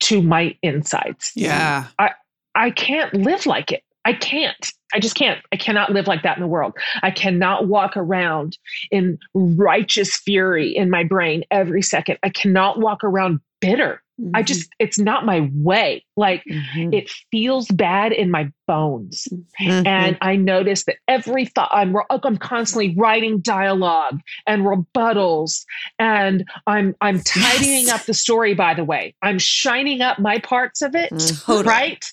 [0.00, 1.32] to my insides.
[1.34, 1.86] yeah.
[1.98, 2.12] I
[2.54, 3.82] I can't live like it.
[4.04, 4.68] I can't.
[4.92, 5.40] I just can't.
[5.52, 6.74] I cannot live like that in the world.
[7.02, 8.58] I cannot walk around
[8.90, 12.18] in righteous fury in my brain every second.
[12.22, 14.01] I cannot walk around bitter.
[14.20, 14.30] Mm-hmm.
[14.34, 16.04] I just, it's not my way.
[16.16, 16.92] Like Mhm.
[16.94, 19.26] it feels bad in my bones.
[19.60, 19.86] Mhm.
[19.86, 25.64] And I notice that every thought I'm I'm constantly writing dialogue and rebuttals
[25.98, 28.00] and I'm I'm tidying Yes.
[28.00, 29.14] up the story by the way.
[29.22, 31.44] I'm shining up my parts of it, Mhm.
[31.46, 31.64] Totally.
[31.66, 32.04] right?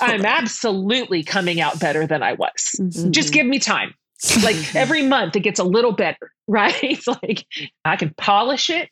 [0.00, 2.80] I'm absolutely coming out better than I was.
[3.10, 3.92] Just give me time.
[4.44, 6.98] Like every month it gets a little better, right?
[7.22, 7.44] like
[7.84, 8.90] I can polish it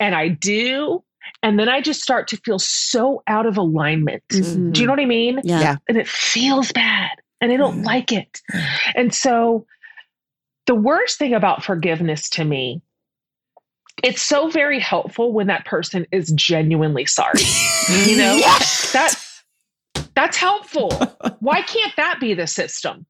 [0.00, 1.04] and I do
[1.42, 4.22] and then I just start to feel so out of alignment.
[4.30, 4.72] Mhm.
[4.72, 5.40] Do you know what I mean?
[5.44, 5.60] Yeah.
[5.60, 5.76] Yeah.
[5.88, 7.10] and it feels bad
[7.40, 7.86] and I don't Mhm.
[7.86, 8.40] like it.
[8.94, 9.66] And so
[10.66, 12.80] the worst thing about forgiveness to me,
[14.02, 17.42] it's so very helpful when that person is genuinely sorry.
[18.04, 18.38] You know,
[18.92, 19.14] that
[20.14, 20.90] that's helpful.
[21.40, 23.06] Why can't that be the system?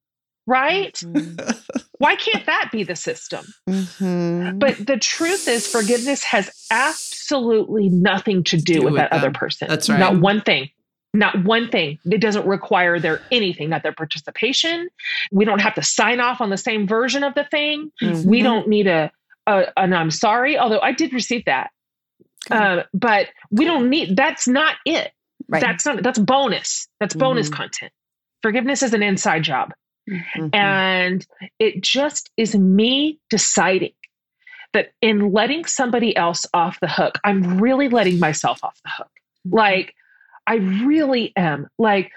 [0.47, 0.95] Right?
[0.95, 1.63] Mhm.
[1.99, 3.47] Why can't that be the system?
[3.69, 4.59] Mhm.
[4.59, 9.31] But the truth is forgiveness has absolutely nothing to do, Do with, with that other
[9.31, 9.69] person.
[9.69, 9.99] That's right.
[9.99, 10.71] Not one thing.
[11.15, 11.99] Not one thing.
[12.05, 14.89] It doesn't require their anything, not their participation.
[15.33, 17.91] We don't have to sign off on the same version of the thing.
[18.03, 18.27] Mhm.
[18.27, 19.11] We don't need a,
[19.47, 21.71] a an I'm sorry, although I did receive that.
[22.51, 25.11] Uh, but we don't need that's not it.
[25.49, 25.63] Right.
[25.63, 26.87] That's not that's bonus.
[27.01, 27.53] That's bonus Mhm.
[27.55, 27.93] content.
[28.43, 29.73] Forgiveness is an inside job.
[30.09, 30.51] Mhm.
[30.53, 31.27] And
[31.59, 33.93] it just is me deciding
[34.73, 39.11] that in letting somebody else off the hook, I'm really letting myself off the hook.
[39.51, 39.95] Like,
[40.47, 41.69] I really am.
[41.79, 42.11] Like,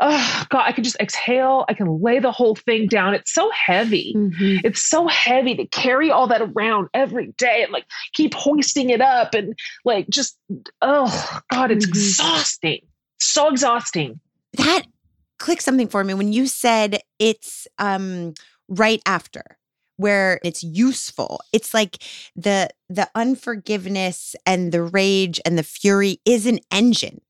[0.00, 1.64] oh, God, I can just exhale.
[1.68, 3.12] I can lay the whole thing down.
[3.14, 4.14] It's so heavy.
[4.16, 4.60] Mhm.
[4.64, 9.00] It's so heavy to carry all that around every day and like keep hoisting it
[9.00, 10.38] up and like just,
[10.80, 11.90] oh, God, it's Mhm.
[11.90, 12.80] exhausting.
[13.18, 14.20] So exhausting.
[14.54, 14.82] that
[15.40, 18.34] clicked something for me when you said it's um
[18.68, 19.42] right after
[19.96, 21.40] where it's useful.
[21.52, 22.02] It's like
[22.36, 27.20] the the unforgiveness and the rage and the fury is an engine.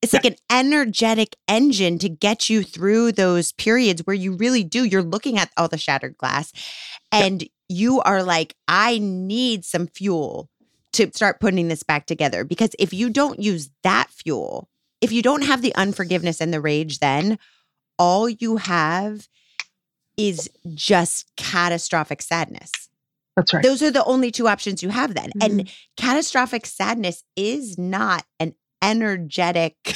[0.00, 4.84] It's like an energetic engine to get you through those periods where you really do
[4.84, 6.52] you're looking at all the shattered glass
[7.10, 10.50] and you are like i need some fuel
[10.94, 12.44] to start putting this back together.
[12.44, 14.68] Because if you don't use that fuel
[15.04, 17.38] if you don't have the unforgiveness and the rage, then
[17.98, 19.28] all you have
[20.16, 22.70] is just catastrophic sadness.
[23.36, 23.62] That's right.
[23.62, 25.30] Those are the only two options you have then.
[25.40, 25.68] And mm-hmm.
[25.96, 29.76] catastrophic sadness is not an energetic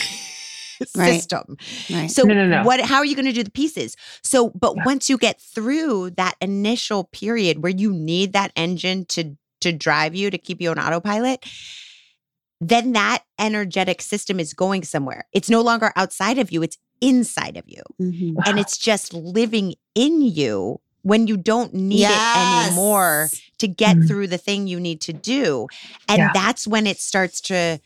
[0.97, 1.15] Right.
[1.15, 1.57] system.
[1.91, 2.09] Right.
[2.09, 2.63] So No, no, no.
[2.63, 3.97] what how are you going to do the pieces?
[4.23, 4.85] So but Yeah.
[4.87, 10.15] once you get through that initial period where you need that engine to to drive
[10.15, 11.45] you to keep you on autopilot,
[12.61, 15.27] then that energetic system is going somewhere.
[15.33, 17.83] It's no longer outside of you, it's inside of you.
[18.01, 18.35] Mhm.
[18.45, 24.07] And it's just living in you when you don't need it anymore to get Mhm.
[24.09, 25.69] through the thing you need to do.
[26.09, 26.31] And Yeah.
[26.35, 27.81] that's when it starts to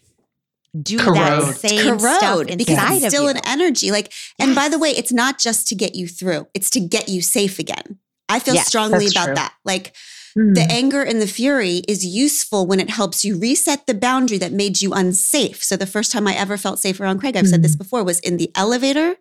[0.82, 1.14] do Corrode.
[1.16, 3.30] that It's same stuff corrode because inside it's of still you.
[3.30, 3.90] an energy.
[3.90, 7.08] Like, and by the way, it's not just to get you through; it's to get
[7.10, 7.98] you safe again.
[8.30, 9.34] I feel Yes, strongly about true.
[9.34, 9.52] that.
[9.66, 9.94] Like,
[10.36, 10.54] Mm.
[10.54, 14.50] the anger and the fury is useful when it helps you reset the boundary that
[14.52, 15.62] made you unsafe.
[15.62, 18.18] So the first time I ever felt safe around Craig, I've said this before, was
[18.20, 19.16] in the elevator.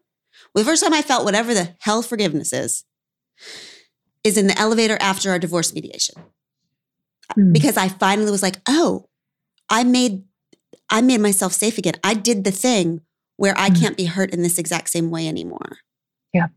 [0.54, 2.86] Well, the first time I felt whatever the hell forgiveness is,
[4.24, 6.16] is in the elevator after our divorce mediation
[7.38, 7.54] Mm.
[7.54, 9.08] because I finally was like, oh,
[9.70, 10.24] I made
[10.90, 11.94] I made myself safe again.
[12.04, 13.02] I did the thing
[13.38, 13.80] where I Mhm.
[13.80, 15.78] can't be hurt in this exact same way anymore.
[16.34, 16.48] Yeah.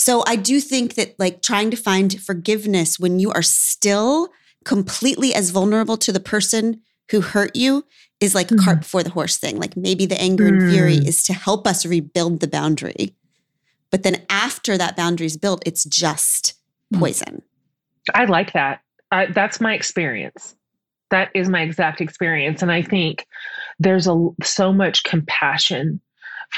[0.00, 4.30] So I do think that like trying to find forgiveness when you are still
[4.64, 6.80] completely as vulnerable to the person
[7.10, 7.84] who hurt you
[8.18, 8.64] is like Mhm.
[8.64, 9.58] cart before the horse thing.
[9.58, 11.06] Like maybe the anger and fury Mm.
[11.06, 13.14] is to help us rebuild the boundary.
[13.90, 16.54] But then after that boundary is built, it's just
[16.94, 17.00] Mm.
[17.00, 17.42] poison.
[18.14, 18.80] I like that.
[19.12, 20.56] I, that's my experience.
[21.10, 23.26] That is my exact experience, and I think
[23.78, 26.00] there's a so much compassion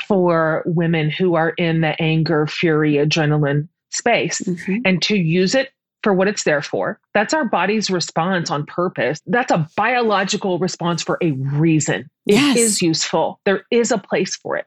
[0.09, 4.81] for women who are in the anger, fury, adrenaline space, Mhm.
[4.85, 5.71] and to use it
[6.03, 6.99] for what it's there for.
[7.15, 9.21] That's our body's response on purpose.
[9.27, 12.09] That's a biological response for a reason.
[12.27, 13.39] It is useful.
[13.45, 14.67] There is a place for it.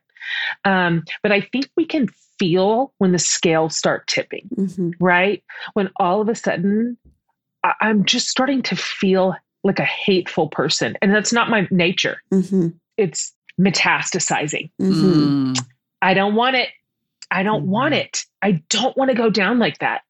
[0.64, 2.08] Um, but I think we can
[2.40, 4.94] feel when the scales start tipping Mhm.
[5.00, 5.44] right?
[5.74, 6.98] When all of a sudden
[7.64, 10.96] I- I'm just starting to feel like a hateful person.
[11.02, 12.22] And that's not my nature.
[12.32, 12.76] Mhm.
[12.96, 14.70] It's metastasizing.
[14.82, 15.54] Mhm.
[15.56, 15.66] Mm.
[16.02, 16.70] I don't want it.
[17.32, 17.70] I don't Mhm.
[17.70, 18.24] want it.
[18.42, 20.02] I don't want to go down like that.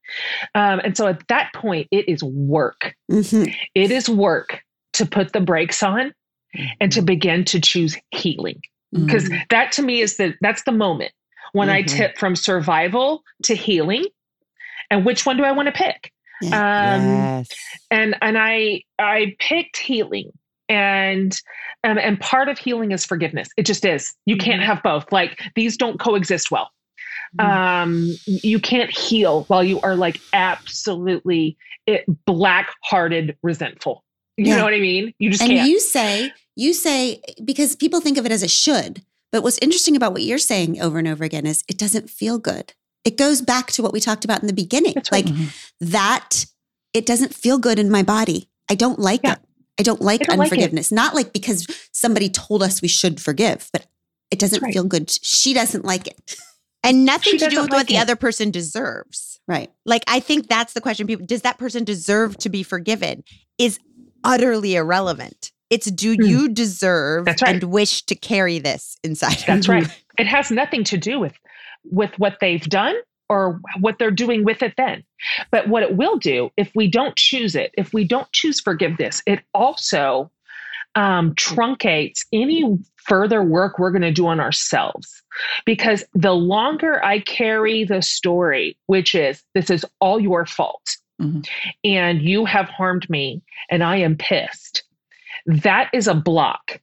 [0.54, 2.96] Um, and so at that point, it is work.
[3.10, 3.56] Mhm.
[3.74, 4.62] It is work
[4.94, 6.14] to put the brakes on
[6.80, 8.62] and to begin to choose healing.
[8.94, 9.48] Because Mhm.
[9.50, 11.12] that to me is the that's the moment
[11.54, 11.88] when I Mhm.
[11.88, 14.06] tip from survival to healing.
[14.90, 16.12] And which one do I want to pick?
[16.44, 17.48] Um, yes.
[17.92, 20.32] and and I I picked healing
[20.70, 21.40] and
[21.84, 23.48] um, and part of healing is forgiveness.
[23.58, 24.14] It just is.
[24.26, 24.66] You can't Mhm.
[24.66, 25.12] have both.
[25.12, 26.72] Like these don't coexist well.
[27.40, 27.46] Mhm.
[27.46, 31.58] Um, you can't heal while you are like absolutely
[31.88, 34.04] it, black-hearted resentful.
[34.38, 34.58] You Yeah.
[34.58, 35.14] know what I mean?
[35.20, 35.70] You just and can't.
[35.70, 39.04] you say, you say, because people think of it as a should.
[39.32, 42.40] But what's interesting about what you're saying over and over again is it doesn't feel
[42.40, 42.74] good.
[43.04, 44.94] It goes back to what we talked about in the beginning.
[44.96, 45.26] That's right.
[45.26, 45.72] Like Mhm.
[45.82, 46.46] that,
[46.94, 48.50] it doesn't feel good in my body.
[48.70, 49.34] I don't like Yeah.
[49.34, 49.40] it.
[49.80, 50.92] I don't like I don't like unforgiveness.
[50.92, 53.86] Not like because somebody told us we should forgive, but
[54.32, 54.74] it doesn't right.
[54.74, 55.10] feel good.
[55.10, 56.36] She doesn't like it.
[56.84, 59.40] And nothing She to do doesn't with what like the other person deserves.
[59.48, 59.72] Right.
[59.86, 61.08] Like, I think that's the question.
[61.08, 63.24] People, does that person deserve to be forgiven?
[63.58, 63.80] Is
[64.24, 65.52] utterly irrelevant.
[65.70, 66.22] It's do Hmm.
[66.22, 67.56] you deserve That's right.
[67.56, 69.40] and wish to carry this inside?
[69.40, 69.88] of That's right.
[70.18, 71.34] It has nothing to do with
[71.92, 72.96] with what they've done
[73.30, 75.04] or what they're doing with it then.
[75.52, 79.22] But what it will do if we don't choose it, if we don't choose forgiveness,
[79.26, 80.32] it also
[80.96, 85.22] um, truncates any further work we're going to do on ourselves.
[85.66, 91.48] Because the longer I carry the story, which is this is all your fault, Mhm.
[91.84, 94.84] and you have harmed me, and I am pissed,
[95.46, 96.82] that is a block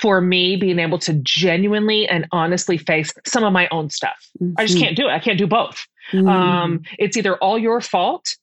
[0.00, 4.28] for me being able to genuinely and honestly face some of my own stuff.
[4.58, 4.80] I just Mhm.
[4.82, 5.12] can't do it.
[5.12, 5.86] I can't do both.
[6.12, 6.28] Mhm.
[6.28, 8.36] Um, it's either all your fault,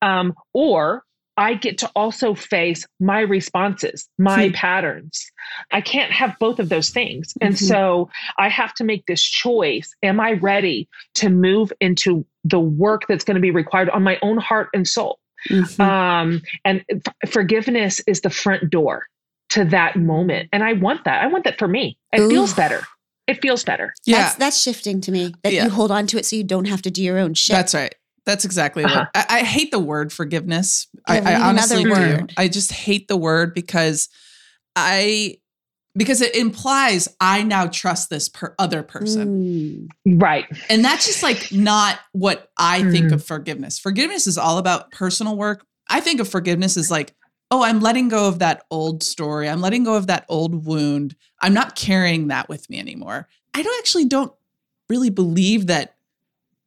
[0.00, 1.02] um, or
[1.38, 4.54] I get to also face my responses, my Hmm.
[4.54, 5.30] patterns.
[5.70, 7.34] I can't have both of those things.
[7.42, 7.58] And Mhm.
[7.68, 9.94] so I have to make this choice.
[10.02, 14.18] Am I ready to move into the work that's going to be required on my
[14.22, 15.18] own heart and soul?
[15.50, 15.78] Mhm.
[15.78, 19.06] Um, and f- forgiveness is the front door
[19.56, 20.48] to that moment.
[20.52, 21.22] And I want that.
[21.22, 21.98] I want that for me.
[22.12, 22.82] It feels better.
[23.26, 23.92] It feels better.
[24.06, 25.34] Yeah, That's that's shifting to me.
[25.42, 25.64] That Yeah.
[25.64, 27.54] you hold on to it so you don't have to do your own shit.
[27.56, 27.94] that's right.
[28.24, 29.06] That's exactly Uh-huh.
[29.12, 30.86] what I, I hate the word forgiveness.
[31.06, 31.90] I, Yeah, we I honestly do.
[31.90, 32.32] word.
[32.36, 34.08] I just hate the word because
[34.74, 35.38] I
[35.96, 39.88] because it implies I now trust this per, other person.
[40.04, 40.20] Mm.
[40.22, 40.44] Right.
[40.68, 43.12] And that's just like not what I think Mm.
[43.12, 43.78] of forgiveness.
[43.78, 45.64] Forgiveness is all about personal work.
[45.88, 47.14] I think of forgiveness as like,
[47.50, 49.48] oh, I'm letting go of that old story.
[49.48, 51.16] I'm letting go of that old wound.
[51.40, 53.28] I'm not carrying that with me anymore.
[53.54, 54.32] I don't actually don't
[54.88, 55.96] really believe that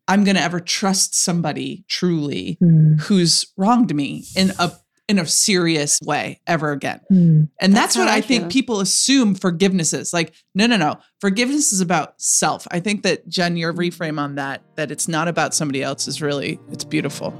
[0.07, 2.95] I'm going to ever trust somebody truly hmm.
[2.95, 4.71] who's wronged me in a
[5.07, 7.01] in a serious way ever again.
[7.09, 7.43] Hmm.
[7.59, 10.13] And that's, That's what I, I think people assume forgiveness is.
[10.13, 10.99] Like, no, no, no.
[11.19, 12.67] Forgiveness is about self.
[12.69, 13.79] I think that Jen, your hmm.
[13.79, 17.33] reframe on that, that it's not about somebody else is really, it's beautiful.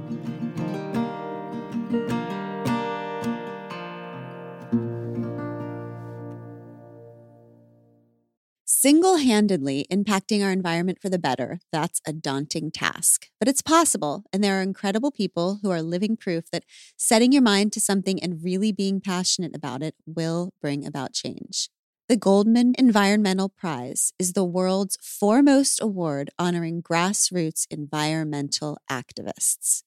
[8.82, 13.28] Single handedly impacting our environment for the better, that's a daunting task.
[13.38, 16.64] But it's possible, and there are incredible people who are living proof that
[16.96, 21.68] setting your mind to something and really being passionate about it will bring about change.
[22.08, 29.84] The Goldman Environmental Prize is the world's foremost award honoring grassroots environmental activists.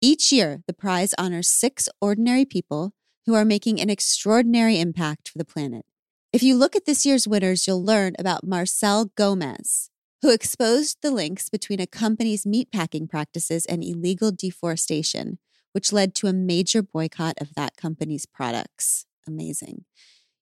[0.00, 2.92] Each year, the prize honors six ordinary people
[3.26, 5.84] who are making an extraordinary impact for the planet.
[6.32, 9.90] If you look at this year's winners, you'll learn about Marcel Gomes,
[10.22, 15.38] who exposed the links between a company's meatpacking practices and illegal deforestation,
[15.72, 19.04] which led to a major boycott of that company's products.
[19.28, 19.84] Amazing.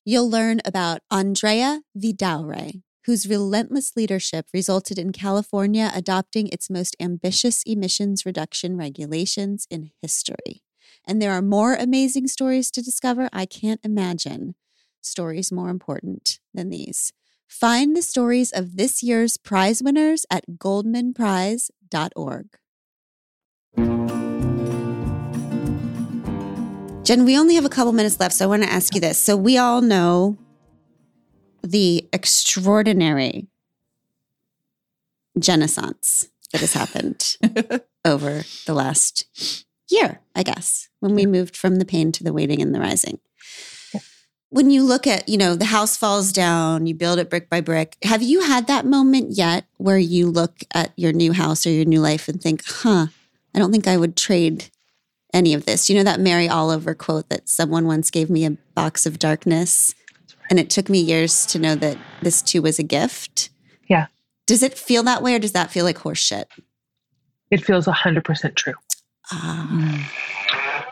[0.05, 7.65] You'll learn about Andrea Vidaurre, whose relentless leadership resulted in California adopting its most ambitious
[7.65, 10.63] emissions reduction regulations in history.
[11.07, 13.29] and there are more amazing stories to discover.
[13.33, 14.55] I can't imagine
[15.03, 17.13] stories more important than these.
[17.47, 22.47] Find the stories of this year's prize winners at goldmanprize.org.
[27.05, 29.21] Jen, we only have a couple minutes left, so I want to ask you this.
[29.21, 30.39] So, we all know
[31.63, 33.49] the extraordinary
[35.39, 37.37] genaissance that has happened
[38.05, 42.63] over the last year, I guess, when we moved from the pain to the waiting
[42.63, 43.19] and the rising.
[44.51, 47.61] When you look at, you know, the house falls down, you build it brick by
[47.61, 47.97] brick.
[48.03, 51.85] Have you had that moment yet where you look at your new house or your
[51.85, 53.07] new life and think, huh,
[53.55, 54.67] I don't think I would trade
[55.33, 55.89] any of this?
[55.89, 59.95] You know, that Mary Oliver quote that someone once gave me a box of darkness,
[60.51, 63.51] and it took me years to know that this too was a gift.
[63.89, 64.07] Yeah.
[64.49, 66.47] Does it feel that way or does that feel like horseshit?
[67.53, 68.75] It feels 100% true.
[69.31, 70.11] Ah.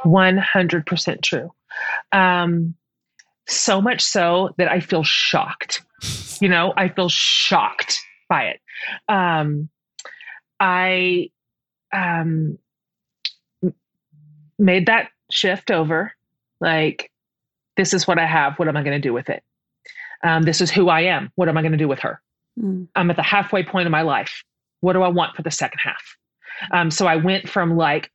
[0.04, 1.52] 100% true.
[2.12, 2.74] Um,
[3.48, 5.82] so much so that I feel shocked.
[6.40, 8.60] You know, I feel shocked by it.
[9.08, 9.68] Um,
[10.60, 11.30] I
[11.92, 12.58] um,
[14.58, 16.12] made that shift over.
[16.60, 17.10] Like,
[17.76, 18.58] this is what I have.
[18.58, 19.42] What am I going to do with it?
[20.22, 21.30] Um, this is who I am.
[21.36, 22.20] What am I going to do with her?
[22.60, 22.88] Mm.
[22.96, 24.42] I'm at the halfway point of my life.
[24.80, 26.16] What do I want for the second half?
[26.72, 28.10] Um, so I went from like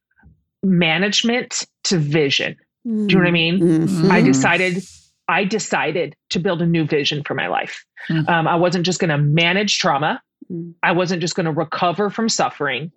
[0.64, 2.58] management to vision.
[2.86, 3.60] Do you know what I mean?
[3.60, 4.12] Mhm.
[4.12, 4.84] I decided
[5.28, 7.86] I decided to build a new vision for my life.
[8.10, 8.28] Mm.
[8.28, 10.22] Um, I wasn't just going to manage trauma.
[10.52, 10.74] Mm.
[10.84, 12.92] I wasn't just going to recover from suffering.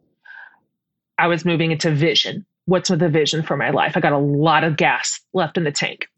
[1.18, 2.44] I was moving into vision.
[2.66, 3.96] What's the vision for my life?
[3.96, 6.08] I got a lot of gas left in the tank.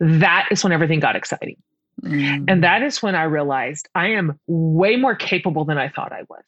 [0.00, 1.56] That is when everything got exciting.
[2.02, 2.44] Mm.
[2.48, 6.22] And that is when I realized I am way more capable than I thought I
[6.28, 6.44] was.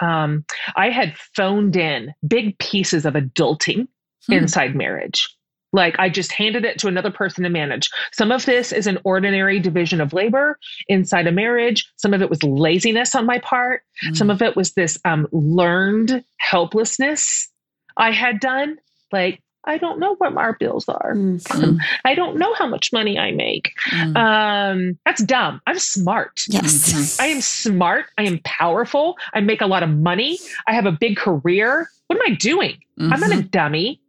[0.00, 0.44] Um,
[0.76, 3.88] I had phoned in big pieces of adulting
[4.26, 4.34] Hmm.
[4.34, 5.34] inside marriage.
[5.72, 7.90] Like I just handed it to another person to manage.
[8.12, 10.58] Some of this is an ordinary division of labor
[10.88, 11.90] inside a marriage.
[11.96, 13.82] Some of it was laziness on my part.
[14.04, 14.16] Mm.
[14.16, 17.48] Some of it was this um, learned helplessness
[17.96, 18.78] I had done.
[19.12, 21.14] Like, I don't know what our bills are.
[21.14, 21.42] Mm.
[21.42, 21.78] Mm.
[22.04, 23.72] I don't know how much money I make.
[23.90, 24.16] Mm.
[24.16, 25.60] Um, that's dumb.
[25.66, 26.40] I'm smart.
[26.48, 27.20] Yes.
[27.20, 28.06] I am smart.
[28.16, 29.16] I am powerful.
[29.34, 30.38] I make a lot of money.
[30.66, 31.90] I have a big career.
[32.06, 32.80] What am I doing?
[32.98, 34.00] I'm not a dummy.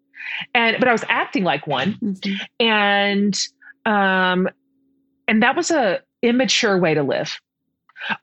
[0.53, 1.93] And but I was acting like one.
[1.95, 2.39] Mhm.
[2.59, 3.39] And
[3.85, 4.49] um
[5.27, 7.39] and that was a immature way to live.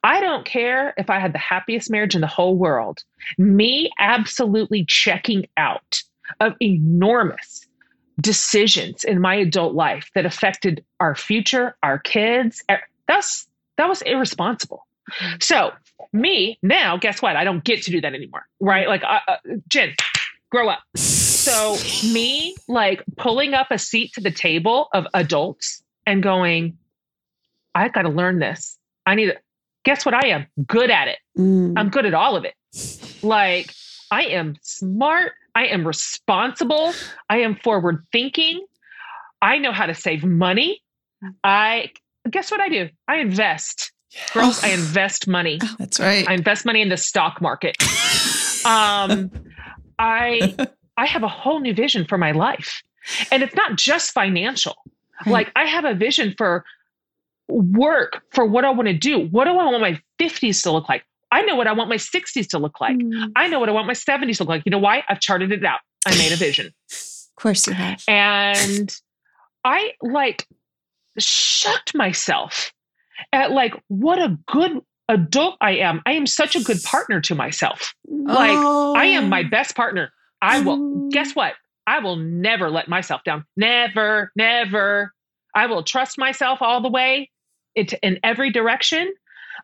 [0.03, 3.05] I don't care if I had the happiest marriage in the whole world.
[3.39, 6.03] Me absolutely checking out
[6.41, 7.67] of enormous
[8.21, 12.65] decisions in my adult life that affected our future, our kids.
[13.07, 13.47] That's
[13.77, 14.87] that was irresponsible.
[15.41, 15.73] So
[16.13, 17.37] me now, guess what?
[17.37, 18.89] I don't get to do that anymore, right?
[18.89, 19.37] Like, uh, uh,
[19.69, 19.95] Jen,
[20.51, 20.81] grow up.
[21.49, 21.77] So
[22.13, 26.77] me, like pulling up a seat to the table of adults and going,
[27.75, 28.79] I got to learn this.
[29.07, 29.37] I need to.
[29.85, 30.15] Guess what?
[30.15, 31.19] I am good at it.
[31.39, 31.75] Mm.
[31.77, 32.55] I'm good at all of it.
[33.23, 33.73] Like,
[34.11, 35.33] I am smart.
[35.55, 36.93] I am responsible.
[37.31, 38.67] I am forward thinking.
[39.41, 40.83] I know how to save money.
[41.43, 41.93] I
[42.29, 42.91] guess what I do?
[43.07, 43.93] I invest.
[44.35, 45.59] Girls, I invest money.
[45.79, 46.29] That's right.
[46.29, 47.77] I invest money in the stock market.
[48.65, 49.31] Um,
[49.99, 50.57] I
[50.99, 52.83] I have a whole new vision for my life,
[53.33, 54.75] and it's not just financial.
[55.25, 55.33] Right.
[55.33, 56.65] Like I have a vision for
[57.49, 59.27] work for what I want to do.
[59.29, 61.05] What do I want my fifties to look like?
[61.31, 62.97] I know what I want my sixties to look like.
[62.99, 63.33] Mm.
[63.37, 64.63] I know what I want my seventies to look like.
[64.67, 65.05] You know why?
[65.09, 65.81] I've charted it out.
[66.07, 68.03] I made a vision, Of course you have.
[68.09, 68.95] and
[69.65, 70.47] I like
[71.19, 72.73] shocked myself
[73.33, 76.03] at like what a good adult I am.
[76.07, 77.95] I am such a good partner to myself.
[78.07, 79.49] Like, I am my Oh.
[79.51, 80.13] best partner.
[80.43, 81.11] I will, Mm.
[81.11, 81.55] guess what?
[81.87, 83.45] I will never let myself down.
[83.57, 85.13] Never, never.
[85.55, 87.31] I will trust myself all the way
[87.75, 89.13] into, in every direction.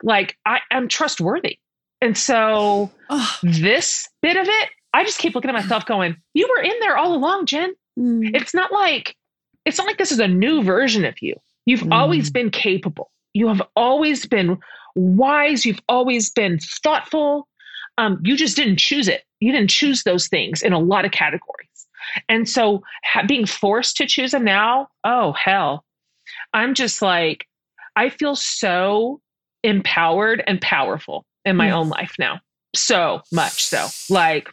[0.03, 1.59] Like, I am trustworthy.
[2.01, 6.49] And so, Oh, this bit of it, I just keep looking at myself going, You
[6.57, 7.75] were in there all along, Jen.
[7.99, 8.35] Mm.
[8.35, 9.15] It's not like,
[9.65, 11.35] it's not like this is a new version of you.
[11.67, 11.95] You've Mm.
[11.95, 13.11] always been capable.
[13.35, 14.59] You have always been
[14.97, 15.65] wise.
[15.67, 17.49] You've always been thoughtful.
[17.99, 19.23] Um, you just didn't choose it.
[19.41, 21.69] You didn't choose those things in a lot of categories.
[22.29, 25.85] And so ha- being forced to choose them now, oh, hell.
[26.53, 27.47] I'm just like,
[27.97, 29.21] I feel so
[29.63, 31.73] empowered and powerful in my Mm.
[31.75, 32.41] own life now.
[32.75, 33.87] So much so.
[34.11, 34.51] Like,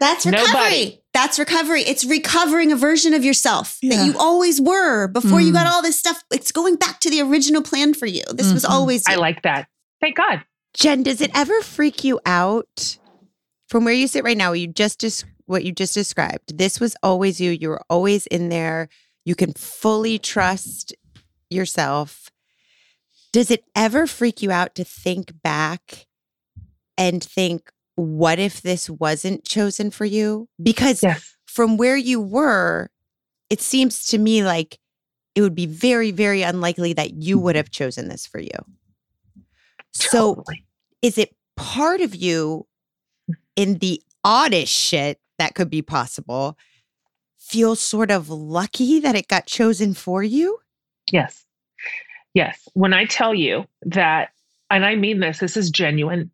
[0.00, 0.46] That's recovery.
[0.52, 1.00] Nobody.
[1.12, 1.82] That's recovery.
[1.82, 3.96] It's recovering a version of yourself Yeah.
[3.96, 5.54] that you always were before you Mm.
[5.54, 6.22] got all this stuff.
[6.32, 8.22] It's going back to the original plan for you.
[8.32, 8.70] This was Mhm.
[8.70, 9.68] always I like that.
[10.00, 10.42] Thank God.
[10.74, 12.98] Jen, does it ever freak you out
[13.68, 14.52] from where you sit right now?
[14.52, 16.58] You just des- what you just described.
[16.58, 17.50] This was always you.
[17.50, 18.88] You were always in there.
[19.24, 20.94] You can fully trust
[21.50, 22.30] yourself.
[23.32, 26.06] Does it ever freak you out to think back
[26.96, 30.48] and think, what if this wasn't chosen for you?
[30.62, 31.36] Because Yes.
[31.46, 32.90] from where you were,
[33.50, 34.78] it seems to me like
[35.34, 38.50] it would be very, very unlikely that you would have chosen this for you.
[39.94, 40.64] So, Totally.
[41.02, 42.66] is it part of you
[43.56, 46.56] in the oddest shit that could be possible
[47.38, 50.58] feel sort of lucky that it got chosen for you?
[51.12, 51.44] Yes.
[52.32, 52.68] Yes.
[52.72, 54.30] When I tell you that,
[54.70, 56.30] and I mean this, this is genuine,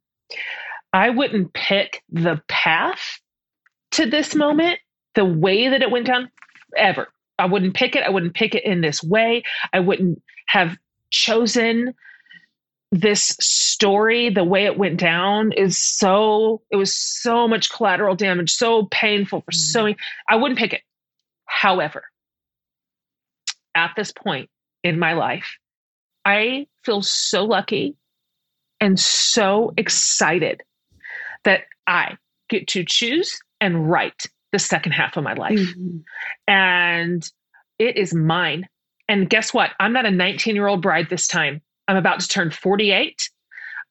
[0.93, 3.21] I wouldn't pick the path
[3.93, 4.79] to this moment,
[5.15, 6.31] the way that it went down,
[6.77, 7.09] ever.
[7.39, 8.05] I wouldn't pick it.
[8.05, 9.43] I wouldn't pick it in this way.
[9.73, 10.77] I wouldn't have
[11.11, 11.95] chosen
[12.93, 18.51] this story the way it went down is so it was so much collateral damage
[18.51, 19.97] so painful for so many
[20.28, 20.82] i wouldn't pick it
[21.47, 22.03] however
[23.74, 24.49] at this point
[24.82, 25.57] in my life
[26.24, 27.95] i feel so lucky
[28.80, 30.62] and so excited
[31.45, 32.16] that i
[32.49, 36.03] get to choose and write the second half of my life Mhm.
[36.49, 37.22] and
[37.78, 38.68] it is mine.
[39.09, 39.70] And guess what?
[39.80, 41.62] I'm not a 19 year old bride this time.
[41.91, 43.28] I'm about to turn 48.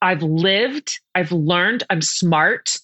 [0.02, 2.78] I've lived, I've learned, I'm smart,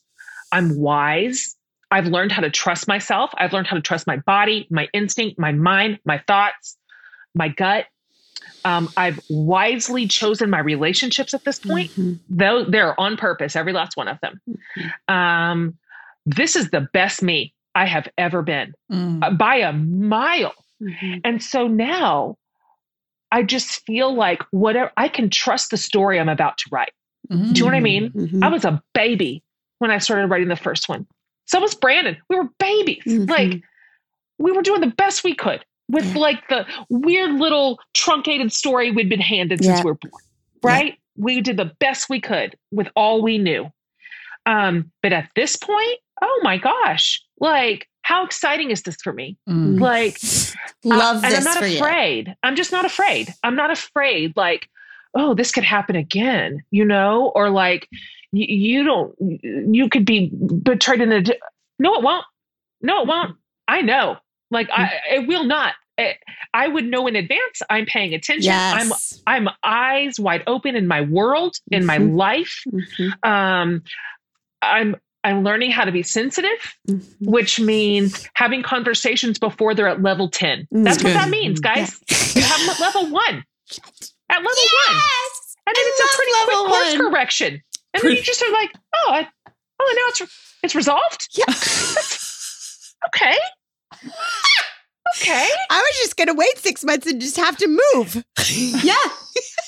[0.51, 1.55] I'm wise.
[1.89, 3.31] I've learned how to trust myself.
[3.37, 6.77] I've learned how to trust my body, my instinct, my mind, my thoughts,
[7.33, 7.85] my gut.
[8.65, 12.19] Um, I've wisely chosen my relationships at this point Mhm.
[12.29, 14.41] though they're on purpose every last one of them
[15.07, 15.77] um,
[16.25, 19.23] this is the best me i have ever been Mm.
[19.23, 21.21] uh, by a mile Mhm.
[21.23, 22.37] and so now
[23.35, 26.93] i just feel like whatever i can trust the story i'm about to write.
[27.29, 28.11] Do you know what i mean?
[28.11, 28.43] Mhm.
[28.43, 29.43] i was a baby
[29.79, 31.05] when i started writing the first one.
[31.47, 32.17] So was brandon.
[32.29, 33.03] We were babies.
[33.05, 33.29] Mhm.
[33.29, 33.61] like
[34.45, 35.61] we were doing the best we could
[35.95, 36.21] with Yeah.
[36.27, 40.21] like the weird little truncated story we'd been handed since we were born
[40.63, 40.93] right?
[41.17, 43.71] We did the best we could with all we knew.
[44.45, 49.35] Um but at this point oh my gosh like how exciting is this for me?
[49.49, 49.79] Mm.
[49.79, 50.17] like
[50.83, 51.77] Love this and i'm not for you.
[51.79, 52.35] afraid.
[52.43, 53.33] I'm just not afraid.
[53.43, 54.69] I'm not afraid like
[55.15, 57.31] oh this could happen again you know?
[57.35, 57.89] Or like
[58.31, 59.15] you, you don't
[59.77, 60.29] you could be
[60.63, 61.21] betrayed in a
[61.79, 62.25] no it won't.
[62.81, 63.35] No it won't.
[63.67, 64.17] I know.
[64.51, 64.83] Like i
[65.17, 65.73] it will not.
[65.97, 66.17] I-
[66.53, 67.57] i would know in advance.
[67.69, 68.51] I'm paying attention.
[68.53, 69.21] I'm Yes.
[69.33, 72.15] i'm eyes wide open in my world in my Mhm.
[72.25, 72.55] life.
[72.67, 73.11] Mhm.
[73.33, 73.81] um
[74.61, 74.95] i'm
[75.25, 76.57] i'm learning how to be sensitive
[76.89, 77.03] Mhm.
[77.19, 81.99] which means having conversations before they're at level 10 that's what that means guys.
[82.35, 83.43] You have them at level one.
[84.29, 85.01] At level one.
[85.67, 87.11] And then I it's a pretty quick course one.
[87.11, 87.61] correction.
[87.93, 89.27] And then you just are like oh I,
[89.81, 90.21] oh now it's
[90.63, 91.27] it's resolved?
[91.37, 91.45] Yeah.
[93.07, 93.37] okay
[95.21, 98.23] okay I was just going to wait six months and just have to move.
[98.83, 98.93] yeah.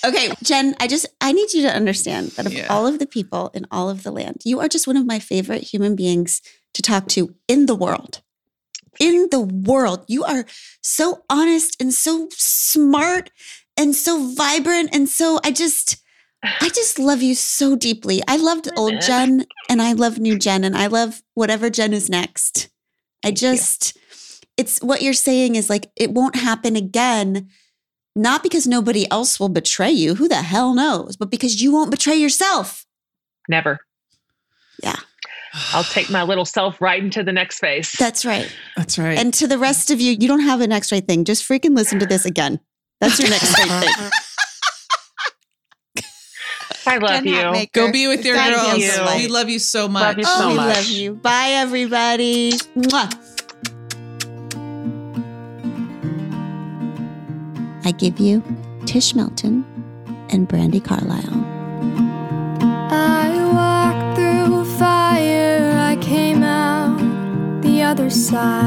[0.06, 2.68] Okay, Jen, I just I need you to understand that of Yeah.
[2.70, 5.20] all of the people in all of the land, you are just one of my
[5.20, 6.42] favorite human beings
[6.74, 8.22] to talk to in the world.
[9.00, 10.06] In the world.
[10.08, 10.46] You are
[10.82, 13.30] so honest and so smart
[13.76, 15.98] and so vibrant and so I just
[16.44, 18.22] I just love you so deeply.
[18.28, 22.10] I loved old Jen and I love new Jen and I love whatever Jen is
[22.10, 22.70] next.
[23.24, 24.02] I Thank you.
[24.58, 27.48] Just it's what you're saying is like it won't happen again
[28.16, 31.92] not because nobody else will betray you who the hell knows but because you won't
[31.92, 32.86] betray yourself
[33.50, 33.80] never
[34.84, 34.96] Yeah.
[35.74, 39.18] i'll take my little self right into the next phase that's right That's right.
[39.18, 42.00] and to the rest of you you don't have an x-ray thing just freaking listen
[42.00, 42.60] to this again
[43.02, 44.10] that's your next right thing
[46.88, 47.72] i love Jen you Hatmaker.
[47.74, 48.78] Go be with your Thank girls.
[48.78, 48.92] you.
[49.18, 50.02] We love you so much.
[50.04, 53.27] Love you oh so we love you bye everybody Mwah.
[57.88, 58.44] I give you
[58.86, 59.64] tish melton
[60.30, 61.38] and brandi carlile
[62.92, 67.00] I walked through fire, I came out
[67.62, 68.67] the other side.